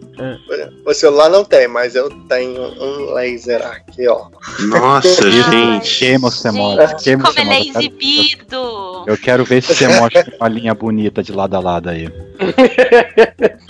O 0.86 0.94
celular 0.94 1.28
não 1.28 1.44
tem, 1.44 1.66
mas 1.68 1.94
eu 1.94 2.08
tenho 2.28 2.60
um 2.62 3.12
laser 3.14 3.64
aqui, 3.66 4.06
ó. 4.08 4.26
nossa, 4.68 5.30
gente. 5.30 5.98
Que 5.98 6.18
você 6.18 6.50
mostra? 6.50 6.94
Que 6.96 7.16
Como 7.16 7.32
você 7.32 7.40
ele 7.40 7.50
é 7.52 7.60
exibido. 7.60 9.04
Eu 9.06 9.16
quero 9.16 9.44
ver 9.44 9.62
se 9.62 9.74
você 9.74 9.88
mostra 9.88 10.26
uma 10.40 10.48
linha 10.48 10.74
bonita 10.74 11.22
de 11.22 11.32
lado 11.32 11.54
a 11.56 11.60
lado 11.60 11.88
aí. 11.90 12.08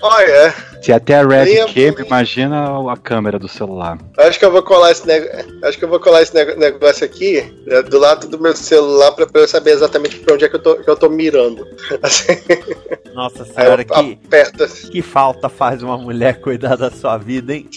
Olha, 0.00 0.54
Se 0.82 0.92
até 0.92 1.16
a 1.16 1.26
Red 1.26 1.46
bonita. 1.66 2.02
imagina 2.06 2.92
a 2.92 2.96
câmera 2.96 3.38
do 3.38 3.48
celular. 3.48 3.98
acho 4.18 4.38
que 4.38 4.44
eu 4.44 4.52
vou 4.52 4.62
colar 4.62 4.92
esse 4.92 5.06
negócio. 5.06 5.58
Acho 5.64 5.78
que 5.78 5.84
eu 5.84 5.88
vou 5.88 6.00
colar 6.00 6.22
esse 6.22 6.34
negócio 6.56 7.04
aqui 7.04 7.42
né, 7.66 7.82
do 7.82 7.98
lado 7.98 8.28
do 8.28 8.38
meu 8.38 8.54
celular 8.54 9.12
pra, 9.12 9.26
pra 9.26 9.42
eu 9.42 9.48
saber 9.48 9.72
exatamente 9.72 10.16
pra 10.20 10.34
onde 10.34 10.44
é 10.44 10.48
que 10.48 10.56
eu 10.56 10.62
tô, 10.62 10.76
que 10.76 10.88
eu 10.88 10.96
tô 10.96 11.08
mirando. 11.08 11.66
Assim, 12.02 12.38
Nossa 13.14 13.44
senhora, 13.44 13.84
que, 13.84 13.92
aperto 13.94 14.64
assim. 14.64 14.90
que 14.90 15.02
falta 15.02 15.48
faz 15.48 15.82
uma 15.82 15.98
mulher 15.98 16.40
cuidar 16.40 16.76
da 16.76 16.90
sua 16.90 17.18
vida, 17.18 17.52
hein? 17.54 17.68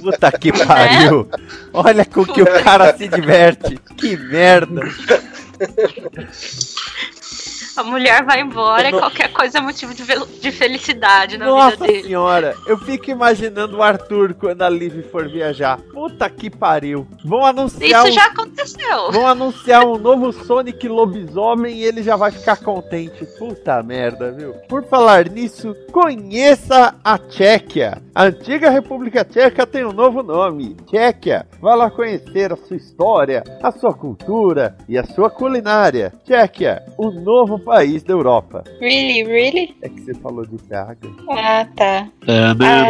Puta 0.00 0.32
que 0.32 0.50
pariu. 0.52 1.28
Olha 1.72 2.04
com 2.04 2.24
que 2.24 2.42
o 2.42 2.46
cara 2.64 2.96
se 2.96 3.06
diverte. 3.06 3.78
Que 3.96 4.16
merda. 4.16 4.82
A 7.76 7.82
mulher 7.82 8.24
vai 8.24 8.40
embora 8.40 8.88
e 8.88 8.92
qualquer 8.92 9.32
coisa 9.32 9.58
é 9.58 9.60
motivo 9.60 9.94
de, 9.94 10.04
de 10.40 10.52
felicidade 10.52 11.38
na 11.38 11.46
Nossa 11.46 11.70
vida 11.70 11.86
dele. 11.86 12.02
senhora, 12.02 12.54
eu 12.66 12.76
fico 12.78 13.10
imaginando 13.10 13.78
o 13.78 13.82
Arthur 13.82 14.34
quando 14.34 14.62
a 14.62 14.68
Liv 14.68 15.02
for 15.10 15.28
viajar. 15.28 15.78
Puta 15.92 16.28
que 16.28 16.50
pariu. 16.50 17.06
Vão 17.24 17.44
anunciar 17.46 18.02
Isso 18.02 18.08
um... 18.08 18.12
já 18.12 18.26
aconteceu. 18.26 19.12
Vão 19.12 19.26
anunciar 19.26 19.86
um 19.86 19.96
novo 19.96 20.32
Sonic 20.32 20.86
Lobisomem 20.86 21.76
e 21.76 21.84
ele 21.84 22.02
já 22.02 22.16
vai 22.16 22.30
ficar 22.30 22.56
contente. 22.56 23.24
Puta 23.38 23.82
merda, 23.82 24.32
viu? 24.32 24.52
Por 24.68 24.84
falar 24.84 25.28
nisso, 25.28 25.74
conheça 25.90 26.94
a 27.02 27.16
Tchequia. 27.18 28.02
A 28.14 28.24
antiga 28.24 28.68
República 28.68 29.24
Tcheca 29.24 29.66
tem 29.66 29.84
um 29.84 29.92
novo 29.92 30.22
nome: 30.22 30.76
Tchequia. 30.86 31.46
Vá 31.60 31.74
lá 31.74 31.90
conhecer 31.90 32.52
a 32.52 32.56
sua 32.56 32.76
história, 32.76 33.42
a 33.62 33.72
sua 33.72 33.94
cultura 33.94 34.76
e 34.88 34.98
a 34.98 35.04
sua 35.04 35.30
culinária. 35.30 36.12
Tchequia, 36.24 36.82
o 36.98 37.10
novo 37.10 37.61
país 37.64 38.02
da 38.02 38.12
Europa. 38.12 38.64
Really, 38.80 39.22
really? 39.24 39.76
É 39.82 39.88
que 39.88 40.00
você 40.00 40.14
falou 40.14 40.44
de 40.46 40.56
Praga. 40.58 40.96
Ah, 41.30 41.66
tá. 41.76 42.08
Eu, 42.26 42.34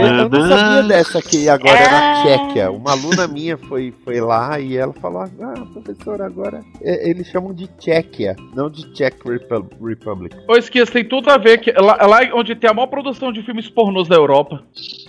eu 0.06 0.28
não 0.28 0.48
sabia 0.48 0.82
dessa 0.88 1.22
que 1.22 1.48
agora 1.48 1.78
é 1.78 1.90
na 1.90 2.12
Ah. 2.12 2.22
Tchequia. 2.22 2.70
Uma 2.70 2.92
aluna 2.92 3.26
minha 3.26 3.56
foi, 3.56 3.92
foi 4.04 4.20
lá 4.20 4.58
e 4.60 4.76
ela 4.76 4.92
falou: 4.94 5.22
Ah, 5.22 5.54
professor, 5.72 6.20
agora 6.22 6.60
é, 6.82 7.08
eles 7.08 7.26
chamam 7.26 7.52
de 7.54 7.66
Tchequia, 7.78 8.36
não 8.54 8.70
de 8.70 8.92
Czech 8.94 9.16
Repu- 9.26 9.68
Republic. 9.84 10.36
Ô, 10.48 10.56
Esquias, 10.56 10.90
tem 10.90 11.06
tudo 11.08 11.30
a 11.30 11.38
ver. 11.38 11.58
Que, 11.58 11.72
lá, 11.72 11.96
lá 12.06 12.20
onde 12.34 12.54
tem 12.54 12.68
a 12.70 12.74
maior 12.74 12.86
produção 12.88 13.32
de 13.32 13.42
filmes 13.42 13.68
pornôs 13.68 14.08
da 14.08 14.16
Europa. 14.16 14.62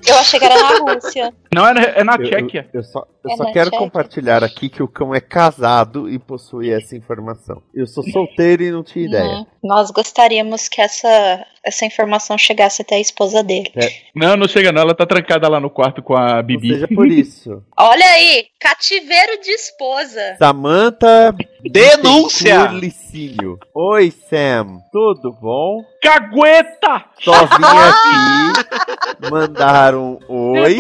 Eu 0.08 0.16
achei 0.18 0.40
que 0.40 0.46
era 0.46 0.56
na 0.56 0.94
Rússia. 0.94 1.34
Não, 1.54 1.68
é, 1.68 1.74
na- 1.74 1.82
é 1.82 2.04
na 2.04 2.16
Eu- 2.16 2.24
Tchequia. 2.24 2.68
Eu, 2.74 2.80
eu 2.80 2.84
só, 2.84 3.06
eu 3.24 3.32
É 3.32 3.36
só 3.38 3.46
quero 3.52 3.70
Tchequia? 3.70 3.80
compartilhar 3.80 4.44
aqui 4.44 4.70
que 4.70 4.82
o 4.84 4.88
cão 4.88 5.14
é 5.14 5.20
casado 5.20 6.10
e 6.10 6.18
possui 6.20 6.72
essa 6.72 6.96
informação. 6.96 7.62
Eu 7.74 7.86
sou 7.88 8.04
solteiro 8.04 8.64
e 8.64 8.72
não 8.72 8.84
tinha 8.84 9.06
ideia. 9.06 9.38
Hum, 9.40 9.46
nós 9.64 9.90
gostaríamos 9.92 10.68
que 10.68 10.82
essa, 10.82 11.46
essa 11.64 11.86
informação 11.86 12.38
chegasse 12.38 12.82
até 12.82 12.96
a 12.96 13.00
esposa 13.00 13.42
dele. 13.42 13.72
Não, 14.14 14.36
não 14.36 14.48
chega 14.48 14.72
não. 14.72 14.82
Ela 14.82 14.94
tá 14.94 15.06
trancada 15.06 15.48
lá 15.48 15.60
no 15.60 15.70
quarto 15.70 16.04
com 16.04 16.16
a 16.16 16.42
Bibi. 16.42 16.74
Seja 16.74 16.88
por 16.88 17.08
isso. 17.08 17.64
Olha 17.78 18.06
aí, 18.06 18.48
cativeiro 18.60 19.42
de 19.42 19.52
esposa. 19.52 20.36
Samantha 20.38 21.34
Denúncia! 21.62 22.70
Oi, 23.76 24.10
Sam. 24.10 24.82
Tudo 24.92 25.32
bom? 25.32 25.86
Cagueta! 26.02 27.06
Só 27.20 27.46
vim 27.46 27.62
aqui 27.62 29.30
mandar 29.30 29.94
um 29.94 30.18
oi 30.28 30.78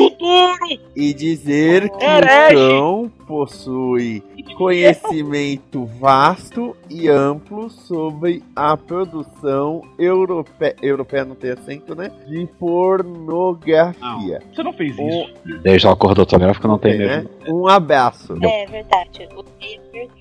e 0.95 1.13
dizer 1.13 1.87
que 1.91 2.03
Herege! 2.03 2.55
o 2.55 2.69
cão 2.69 3.11
possui 3.27 4.23
conhecimento 4.57 5.85
vasto 5.99 6.75
e 6.89 7.07
amplo 7.07 7.69
sobre 7.69 8.43
a 8.55 8.75
produção 8.75 9.83
europeia, 9.99 10.75
europeia 10.81 11.25
não 11.25 11.35
tem 11.35 11.51
acento, 11.51 11.93
né? 11.93 12.11
De 12.27 12.47
pornografia. 12.59 14.41
Você 14.51 14.63
não 14.63 14.73
fez 14.73 14.97
Um, 14.97 15.25
Desde 15.61 15.85
ela 15.85 15.93
acordou 15.93 16.25
também, 16.25 16.47
ela 16.47 16.57
não 16.63 16.79
tem 16.79 16.97
né? 16.97 17.17
mesmo. 17.17 17.29
Um 17.47 17.67
abraço. 17.67 18.33
É 18.43 18.65
verdade. 18.65 19.27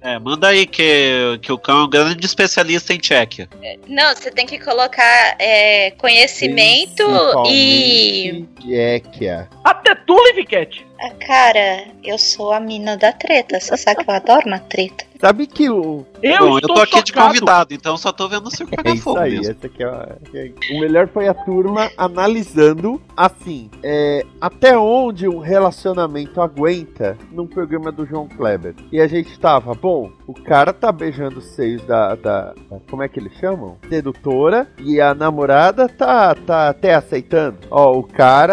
É, 0.02 0.18
manda 0.18 0.48
aí 0.48 0.66
que, 0.66 1.38
que 1.40 1.52
o 1.52 1.58
cão 1.58 1.80
é 1.80 1.84
um 1.84 1.88
grande 1.88 2.24
especialista 2.26 2.92
em 2.92 2.98
Tchequia. 2.98 3.48
Não, 3.88 4.14
você 4.14 4.30
tem 4.30 4.46
que 4.46 4.58
colocar 4.58 5.36
é, 5.38 5.92
conhecimento 5.92 7.02
e. 7.46 8.46
Tchequia. 8.66 9.48
Até 9.64 9.94
tu, 9.94 10.16
Livicat! 10.28 10.86
Ah, 11.00 11.10
Cara, 11.26 11.84
eu 12.04 12.16
sou 12.16 12.52
a 12.52 12.60
mina 12.60 12.96
da 12.96 13.12
treta. 13.12 13.58
Você 13.58 13.76
sabe 13.76 14.04
que 14.04 14.10
eu 14.10 14.14
adoro 14.14 14.46
uma 14.46 14.60
treta. 14.60 15.04
Sabe 15.20 15.46
que 15.46 15.68
o. 15.70 16.04
Eu 16.22 16.38
Bom, 16.48 16.56
eu 16.58 16.60
tô 16.62 16.80
aqui 16.80 17.00
de 17.02 17.10
chocado. 17.10 17.28
convidado, 17.28 17.74
então 17.74 17.96
só 17.96 18.12
tô 18.12 18.28
vendo 18.28 18.46
o 18.46 18.50
circo 18.50 18.72
É 18.74 18.76
pegar 18.76 18.94
isso 18.94 19.02
fogo 19.04 19.18
aí, 19.18 19.36
mesmo. 19.36 19.52
essa 19.52 19.66
aqui 19.66 19.82
é, 19.82 19.86
a- 19.86 20.16
é- 20.34 20.52
O 20.76 20.80
melhor 20.80 21.08
foi 21.08 21.28
a 21.28 21.34
turma 21.34 21.90
analisando, 21.96 23.00
assim, 23.16 23.70
é, 23.84 24.24
até 24.40 24.76
onde 24.76 25.28
um 25.28 25.38
relacionamento 25.38 26.40
aguenta 26.40 27.16
num 27.30 27.46
programa 27.46 27.90
do 27.92 28.04
João 28.06 28.28
Kleber. 28.28 28.74
E 28.90 29.00
a 29.00 29.06
gente 29.06 29.38
tava, 29.38 29.74
bom, 29.74 30.10
o 30.26 30.34
cara 30.34 30.72
tá 30.72 30.90
beijando 30.90 31.38
os 31.38 31.46
seios 31.54 31.82
da, 31.82 32.14
da, 32.16 32.52
da- 32.52 32.54
Como 32.90 33.02
é 33.02 33.08
que 33.08 33.18
eles 33.20 33.32
chamam? 33.38 33.76
Sedutora. 33.88 34.68
E 34.78 35.00
a 35.00 35.14
namorada 35.14 35.88
tá, 35.88 36.34
tá 36.34 36.68
até 36.68 36.94
aceitando. 36.94 37.58
Ó, 37.70 37.96
o 37.96 38.02
cara 38.02 38.51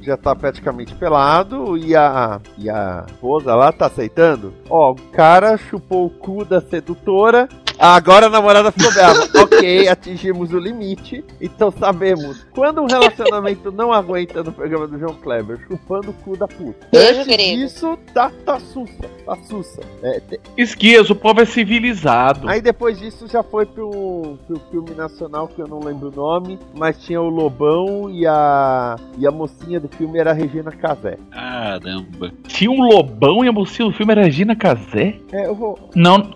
já 0.00 0.16
tá 0.16 0.34
praticamente 0.34 0.94
pelado 0.94 1.76
e 1.76 1.94
a, 1.96 2.40
e 2.58 2.68
a 2.68 3.04
esposa 3.06 3.54
lá 3.54 3.72
tá 3.72 3.86
aceitando. 3.86 4.52
Ó, 4.68 4.92
o 4.92 4.94
cara 5.12 5.56
chupou 5.56 6.06
o 6.06 6.10
cu 6.10 6.44
da 6.44 6.60
sedutora. 6.60 7.48
Agora 7.78 8.26
a 8.26 8.30
namorada 8.30 8.70
ficou 8.72 8.92
brava. 8.92 9.20
ok, 9.42 9.88
atingimos 9.88 10.52
o 10.52 10.58
limite. 10.58 11.24
Então 11.40 11.70
sabemos. 11.70 12.46
Quando 12.52 12.80
um 12.82 12.86
relacionamento 12.86 13.70
não 13.72 13.92
aguenta 13.92 14.42
no 14.42 14.52
programa 14.52 14.86
do 14.86 14.98
João 14.98 15.14
Kleber, 15.14 15.58
chupando 15.68 16.10
o 16.10 16.14
cu 16.14 16.36
da 16.36 16.46
puta. 16.46 16.86
Beijo, 16.92 17.20
Antes 17.20 17.26
grego. 17.26 17.56
disso, 17.56 17.98
tá, 18.12 18.30
tá 18.44 18.58
sussa. 18.60 19.04
Tá 19.26 19.36
sussa. 19.48 19.80
É, 20.02 20.20
te- 20.20 20.40
Esquias, 20.56 21.10
o 21.10 21.14
povo 21.16 21.40
é 21.40 21.44
civilizado. 21.44 22.48
Aí 22.48 22.60
depois 22.60 22.98
disso 22.98 23.26
já 23.28 23.42
foi 23.42 23.66
pro, 23.66 24.38
pro 24.46 24.60
filme 24.70 24.90
nacional 24.94 25.48
que 25.48 25.60
eu 25.60 25.66
não 25.68 25.80
lembro 25.80 26.08
o 26.08 26.14
nome, 26.16 26.58
mas 26.74 26.98
tinha 27.02 27.20
o 27.20 27.28
Lobão 27.28 28.10
e 28.10 28.26
a 28.26 28.96
e 29.18 29.26
a 29.26 29.30
mocinha 29.30 29.80
do 29.80 29.88
filme 29.88 30.18
era 30.18 30.30
a 30.30 30.34
Regina 30.34 30.70
Casé. 30.70 31.18
Caramba. 31.30 32.32
Tinha 32.46 32.70
um 32.70 32.82
lobão 32.82 33.44
e 33.44 33.48
a 33.48 33.52
mocinha 33.52 33.88
do 33.88 33.94
filme 33.94 34.12
era 34.12 34.22
Regina 34.24 34.54
Casé? 34.56 35.16
É, 35.32 35.46
eu 35.46 35.54
vou. 35.54 35.78
Não. 35.94 36.30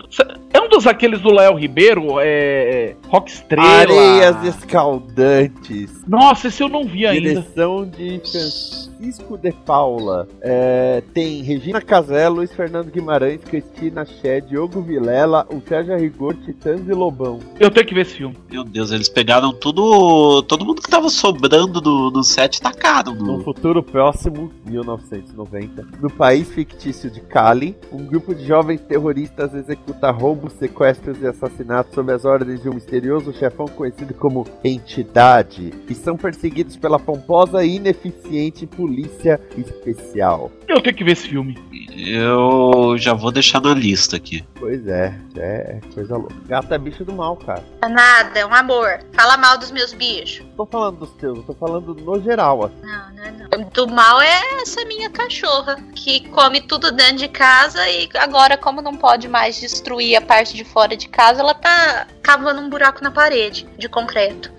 É 0.68 0.70
um 0.70 0.76
dos 0.76 0.86
aqueles 0.86 1.20
do 1.20 1.32
Léo 1.32 1.54
Ribeiro? 1.54 2.20
É. 2.20 2.94
Rock 3.08 3.30
Estrela. 3.30 3.66
Areias 3.66 4.44
Escaldantes. 4.44 5.90
Nossa, 6.06 6.48
esse 6.48 6.62
eu 6.62 6.68
não 6.68 6.84
vi 6.84 7.06
ainda. 7.06 7.40
Direção 7.40 7.86
de 7.88 8.20
Francisco 8.20 9.38
de 9.38 9.50
Paula. 9.52 10.28
É, 10.42 11.02
tem 11.14 11.42
Regina 11.42 11.80
Casé, 11.80 12.28
Luiz 12.28 12.52
Fernando 12.52 12.90
Guimarães, 12.90 13.40
Cristina 13.42 14.04
Ché, 14.04 14.40
Diogo 14.40 14.82
Vilela, 14.82 15.46
o 15.50 15.60
Sérgio 15.66 15.96
Rigor, 15.96 16.34
Titãs 16.44 16.86
e 16.86 16.92
Lobão. 16.92 17.38
Eu 17.58 17.70
tenho 17.70 17.86
que 17.86 17.94
ver 17.94 18.02
esse 18.02 18.16
filme. 18.16 18.36
Meu 18.50 18.62
Deus, 18.62 18.90
eles 18.92 19.08
pegaram 19.08 19.52
tudo. 19.52 20.42
Todo 20.42 20.64
mundo 20.64 20.82
que 20.82 20.90
tava 20.90 21.08
sobrando 21.08 21.80
no, 21.80 22.10
no 22.10 22.22
set 22.22 22.56
e 22.56 22.60
tacaram 22.60 23.14
No 23.14 23.38
no. 23.38 23.44
futuro 23.44 23.82
próximo, 23.82 24.52
1990, 24.66 25.86
no 26.00 26.10
país 26.10 26.48
fictício 26.48 27.10
de 27.10 27.20
Cali, 27.20 27.76
um 27.90 28.04
grupo 28.04 28.34
de 28.34 28.46
jovens 28.46 28.80
terroristas 28.82 29.54
executa 29.54 30.10
roubos, 30.10 30.52
sequestros 30.54 31.20
e 31.22 31.26
assassinatos 31.26 31.94
sob 31.94 32.12
as 32.12 32.24
ordens 32.24 32.62
de 32.62 32.68
um 32.68 32.74
misterioso 32.74 32.97
chefão 33.32 33.66
conhecido 33.66 34.14
como 34.14 34.46
Entidade, 34.64 35.72
e 35.88 35.94
são 35.94 36.16
perseguidos 36.16 36.76
pela 36.76 36.98
pomposa 36.98 37.64
e 37.64 37.76
ineficiente 37.76 38.66
polícia 38.66 39.40
especial. 39.56 40.50
Eu 40.66 40.80
tenho 40.80 40.94
que 40.94 41.04
ver 41.04 41.12
esse 41.12 41.28
filme. 41.28 41.56
Eu 41.96 42.96
já 42.98 43.14
vou 43.14 43.32
deixar 43.32 43.60
na 43.60 43.74
lista 43.74 44.16
aqui. 44.16 44.44
Pois 44.54 44.86
é, 44.86 45.18
é 45.36 45.80
coisa 45.94 46.16
louca. 46.16 46.34
Gato 46.46 46.72
é 46.74 46.78
bicho 46.78 47.04
do 47.04 47.12
mal, 47.12 47.36
cara. 47.36 47.64
Nada, 47.88 48.38
é 48.38 48.46
um 48.46 48.54
amor. 48.54 49.00
Fala 49.12 49.36
mal 49.36 49.58
dos 49.58 49.70
meus 49.70 49.92
bichos. 49.92 50.46
Tô 50.56 50.66
falando 50.66 50.98
dos 50.98 51.10
teus, 51.12 51.38
eu 51.38 51.44
tô 51.44 51.54
falando 51.54 51.94
no 51.94 52.20
geral, 52.20 52.66
assim. 52.66 52.82
Não, 52.82 53.14
não 53.14 53.24
é 53.24 53.30
não. 53.30 53.68
Do 53.70 53.88
mal 53.88 54.20
é 54.20 54.62
essa 54.62 54.84
minha 54.84 55.10
cachorra, 55.10 55.76
que 55.94 56.28
come 56.28 56.60
tudo 56.60 56.92
dentro 56.92 57.16
de 57.16 57.28
casa 57.28 57.88
e 57.88 58.08
agora, 58.16 58.56
como 58.56 58.82
não 58.82 58.94
pode 58.94 59.26
mais 59.28 59.58
destruir 59.58 60.16
a 60.16 60.20
parte 60.20 60.54
de 60.54 60.64
fora 60.64 60.96
de 60.96 61.08
casa, 61.08 61.40
ela 61.40 61.54
tá 61.54 62.06
cavando 62.22 62.60
um 62.60 62.68
buraco 62.68 62.87
na 63.02 63.10
parede 63.10 63.66
de 63.78 63.88
concreto. 63.88 64.50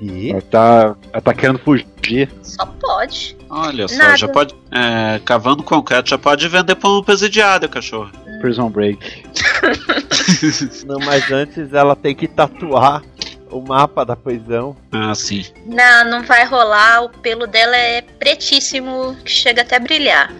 E 0.00 0.30
Ela 0.30 0.42
tá, 0.42 0.96
ela 1.12 1.22
tá 1.22 1.32
querendo 1.32 1.58
fugir. 1.60 2.28
Só 2.42 2.66
pode. 2.66 3.36
Olha 3.48 3.86
só, 3.86 3.96
Nada. 3.96 4.16
já 4.16 4.28
pode. 4.28 4.54
É, 4.72 5.20
cavando 5.24 5.62
concreto, 5.62 6.10
já 6.10 6.18
pode 6.18 6.48
vender 6.48 6.74
pra 6.74 6.90
um 6.90 7.02
presidiário, 7.02 7.68
cachorro. 7.68 8.10
Prison 8.40 8.68
Break. 8.68 9.24
Não, 10.86 10.98
mas 11.00 11.30
antes 11.30 11.72
ela 11.72 11.94
tem 11.94 12.14
que 12.14 12.26
tatuar 12.26 13.02
o 13.50 13.60
mapa 13.60 14.04
da 14.04 14.16
prisão. 14.16 14.76
Ah, 14.90 15.14
sim. 15.14 15.44
Não, 15.66 16.08
não 16.08 16.22
vai 16.22 16.44
rolar. 16.46 17.04
O 17.04 17.08
pelo 17.08 17.46
dela 17.46 17.76
é 17.76 18.00
pretíssimo, 18.00 19.16
que 19.24 19.30
chega 19.30 19.62
até 19.62 19.76
a 19.76 19.80
brilhar. 19.80 20.32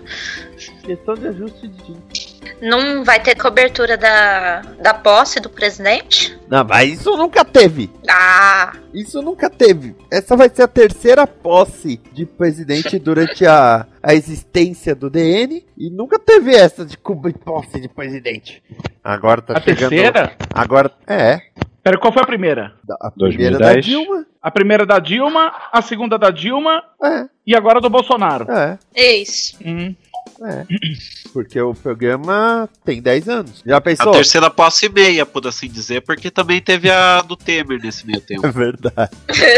Questão 0.85 1.15
de 1.15 1.29
ajuste 1.29 1.69
de. 1.69 2.30
Não 2.61 3.03
vai 3.05 3.20
ter 3.20 3.35
cobertura 3.37 3.96
da, 3.96 4.61
da 4.83 4.92
posse 4.94 5.40
do 5.40 5.49
presidente? 5.49 6.38
Não, 6.49 6.64
mas 6.64 6.92
isso 7.01 7.16
nunca 7.16 7.44
teve. 7.44 7.90
Ah, 8.09 8.73
Isso 8.92 9.23
nunca 9.23 9.49
teve. 9.49 9.94
Essa 10.11 10.37
vai 10.37 10.49
ser 10.49 10.62
a 10.62 10.68
terceira 10.68 11.27
posse 11.27 12.01
de 12.12 12.27
presidente 12.27 12.99
durante 12.99 13.46
a, 13.46 13.87
a 14.03 14.14
existência 14.14 14.94
do 14.94 15.09
DN. 15.09 15.64
E 15.79 15.88
nunca 15.90 16.18
teve 16.18 16.55
essa 16.55 16.85
de 16.85 16.96
cobrir 16.99 17.35
posse 17.35 17.81
de 17.81 17.88
presidente. 17.88 18.62
Agora 19.03 19.40
tá 19.40 19.57
A 19.57 19.61
chegando. 19.61 19.90
terceira? 19.90 20.33
Agora. 20.53 20.90
É. 21.07 21.40
Pera, 21.83 21.96
qual 21.96 22.12
foi 22.12 22.23
a 22.23 22.27
primeira? 22.27 22.75
A 23.01 23.11
primeira 23.11 23.59
da 23.59 23.73
2010. 23.73 23.85
Dilma. 23.87 24.27
A 24.42 24.51
primeira 24.51 24.85
da 24.87 24.99
Dilma, 24.99 25.53
a 25.73 25.81
segunda 25.83 26.18
da 26.18 26.31
Dilma 26.31 26.83
É. 27.03 27.25
e 27.46 27.55
agora 27.57 27.81
do 27.81 27.88
Bolsonaro. 27.88 28.51
É. 28.51 28.79
é 28.94 29.16
isso. 29.16 29.57
Hum. 29.64 29.94
É. 30.42 30.64
Porque 31.33 31.61
o 31.61 31.74
programa 31.74 32.68
tem 32.85 33.00
10 33.00 33.29
anos. 33.29 33.62
Já 33.64 33.76
A 33.76 33.81
pensou? 33.81 34.11
terceira 34.12 34.50
posse 34.50 34.87
e 34.87 34.88
meia, 34.88 35.24
por 35.24 35.46
assim 35.46 35.68
dizer, 35.68 36.00
porque 36.03 36.29
também 36.31 36.61
teve 36.61 36.90
a 36.90 37.20
do 37.22 37.37
Temer 37.37 37.79
nesse 37.81 38.05
meio 38.07 38.20
tempo. 38.20 38.46
É 38.46 38.50
verdade. 38.50 39.11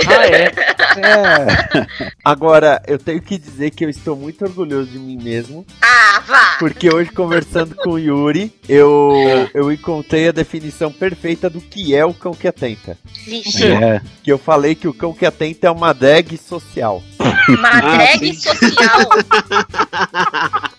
Ah, 0.06 0.26
é? 0.26 0.52
É. 1.00 1.86
Agora, 2.24 2.82
eu 2.86 2.98
tenho 2.98 3.22
que 3.22 3.38
dizer 3.38 3.70
que 3.70 3.84
eu 3.84 3.88
estou 3.90 4.14
muito 4.16 4.44
orgulhoso 4.44 4.90
de 4.90 4.98
mim 4.98 5.16
mesmo. 5.22 5.64
Ah, 5.80 6.20
vá! 6.26 6.56
Porque 6.58 6.92
hoje, 6.92 7.10
conversando 7.10 7.74
com 7.76 7.92
o 7.92 7.98
Yuri, 7.98 8.52
eu, 8.68 9.12
eu 9.54 9.72
encontrei 9.72 10.28
a 10.28 10.32
definição 10.32 10.92
perfeita 10.92 11.48
do 11.48 11.60
que 11.60 11.94
é 11.94 12.04
o 12.04 12.12
cão 12.12 12.34
que 12.34 12.46
atenta. 12.46 12.98
Vixe. 13.24 13.64
É. 13.66 14.02
Que 14.22 14.30
eu 14.30 14.36
falei 14.38 14.74
que 14.74 14.86
o 14.88 14.92
cão 14.94 15.14
que 15.14 15.24
atenta 15.24 15.68
é 15.68 15.70
uma 15.70 15.92
drag 15.94 16.36
social. 16.36 17.02
Uma 17.48 17.68
Ah, 17.70 17.80
drag 17.80 18.34
social. 18.34 19.08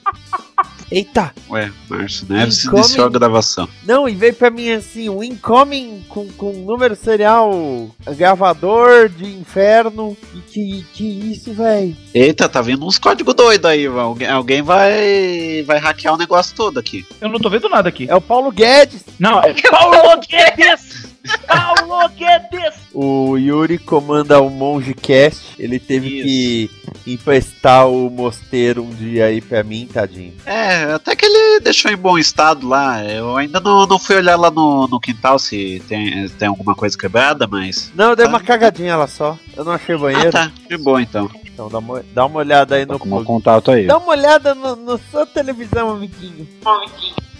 Eita! 0.93 1.33
Ué, 1.49 1.71
Márcio 1.89 2.27
Neves 2.29 2.63
Incoming- 2.65 2.79
iniciou 2.83 3.05
a 3.07 3.09
gravação. 3.09 3.67
Não, 3.83 4.07
e 4.07 4.13
veio 4.13 4.35
pra 4.35 4.51
mim 4.51 4.69
assim, 4.71 5.09
um 5.09 5.23
incoming 5.23 6.05
com, 6.07 6.27
com 6.33 6.51
número 6.53 6.95
serial 6.95 7.89
gravador 8.15 9.09
de 9.09 9.25
inferno. 9.25 10.15
E 10.35 10.39
que, 10.41 10.85
que 10.93 11.03
isso, 11.31 11.51
velho? 11.51 11.95
Eita, 12.13 12.47
tá 12.47 12.61
vindo 12.61 12.85
uns 12.85 12.99
códigos 12.99 13.33
doidos 13.33 13.69
aí, 13.69 13.87
vai. 13.87 14.03
alguém, 14.03 14.27
alguém 14.27 14.61
vai, 14.61 15.63
vai 15.65 15.79
hackear 15.79 16.13
o 16.13 16.17
negócio 16.17 16.55
todo 16.55 16.79
aqui. 16.79 17.03
Eu 17.19 17.29
não 17.29 17.39
tô 17.39 17.49
vendo 17.49 17.67
nada 17.67 17.89
aqui. 17.89 18.05
É 18.07 18.13
o 18.15 18.21
Paulo 18.21 18.51
Guedes. 18.51 19.03
Não, 19.19 19.39
é 19.39 19.51
Paulo 19.67 20.21
Guedes! 20.29 21.02
Paulo 21.47 22.09
Guedes! 22.09 22.75
O 22.93 23.37
Yuri 23.37 23.77
comanda 23.77 24.41
o 24.41 24.49
Monge 24.49 24.93
Cast. 24.93 25.55
Ele 25.57 25.79
teve 25.79 26.09
que 26.23 26.71
emprestar 27.07 27.87
o 27.87 28.09
mosteiro 28.09 28.83
um 28.83 28.89
dia 28.89 29.25
aí 29.25 29.41
pra 29.41 29.63
mim, 29.63 29.87
tadinho. 29.91 30.33
É, 30.45 30.93
até 30.93 31.15
que 31.15 31.25
ele 31.25 31.59
deixou 31.59 31.91
em 31.91 31.97
bom 31.97 32.17
estado 32.17 32.67
lá. 32.67 33.03
Eu 33.03 33.35
ainda 33.37 33.59
não, 33.59 33.85
não 33.85 33.99
fui 33.99 34.17
olhar 34.17 34.35
lá 34.35 34.51
no, 34.51 34.87
no 34.87 34.99
quintal 34.99 35.39
se 35.39 35.81
tem, 35.87 36.27
tem 36.29 36.47
alguma 36.47 36.75
coisa 36.75 36.97
quebrada, 36.97 37.47
mas. 37.47 37.91
Não, 37.95 38.11
eu 38.11 38.15
dei 38.15 38.25
uma 38.25 38.39
cagadinha 38.39 38.95
lá 38.95 39.07
só. 39.07 39.37
Eu 39.55 39.63
não 39.63 39.71
achei 39.71 39.97
banheiro. 39.97 40.29
Ah, 40.29 40.31
tá. 40.31 40.51
De 40.69 40.77
boa 40.77 41.01
então. 41.01 41.29
Então 41.45 41.69
dá 41.69 41.77
uma, 41.77 42.03
dá 42.13 42.25
uma 42.25 42.39
olhada 42.39 42.75
aí 42.75 42.85
no 42.85 42.97
Com 42.97 43.15
o 43.15 43.23
contato 43.23 43.71
aí. 43.71 43.85
Dá 43.85 43.97
uma 43.97 44.09
olhada 44.09 44.55
no, 44.55 44.75
no 44.75 44.97
sua 45.11 45.25
televisão, 45.25 45.91
amiguinho. 45.91 46.47
Dá 46.63 46.71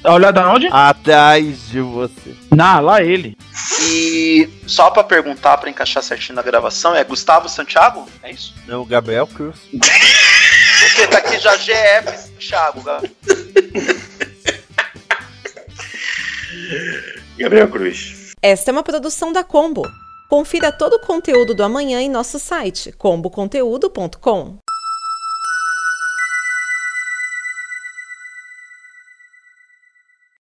uma 0.10 0.16
olhada 0.16 0.48
onde? 0.50 0.68
Atrás 0.72 1.70
de 1.70 1.82
você. 1.82 2.36
Na, 2.52 2.80
lá 2.80 3.02
ele. 3.02 3.38
E 3.82 4.50
só 4.68 4.92
pra 4.92 5.04
perguntar, 5.04 5.58
pra 5.58 5.70
encaixar 5.70 6.04
certinho 6.04 6.36
na 6.36 6.42
gravação, 6.42 6.96
é 6.96 7.04
Gustavo 7.04 7.48
Santiago? 7.48 8.08
É 8.22 8.32
isso? 8.32 8.54
Não, 8.68 8.86
Gabriel 8.86 9.28
Cruz. 9.28 9.58
Porque 9.72 11.08
tá 11.08 11.18
aqui 11.18 11.39
já 11.39 11.56
GF 11.56 12.30
Thiago, 12.39 12.82
Gabriel. 12.82 13.16
Gabriel 17.38 17.70
Cruz. 17.70 18.32
Esta 18.42 18.72
é 18.72 18.74
uma 18.74 18.84
produção 18.84 19.32
da 19.32 19.44
Combo. 19.44 19.84
Confira 20.30 20.72
todo 20.72 20.96
o 20.96 21.00
conteúdo 21.00 21.54
do 21.54 21.63
amanhã 21.63 22.02
em 22.02 22.10
nosso 22.10 22.39
site 22.39 22.92
comboconteúdo.com. 22.92 24.58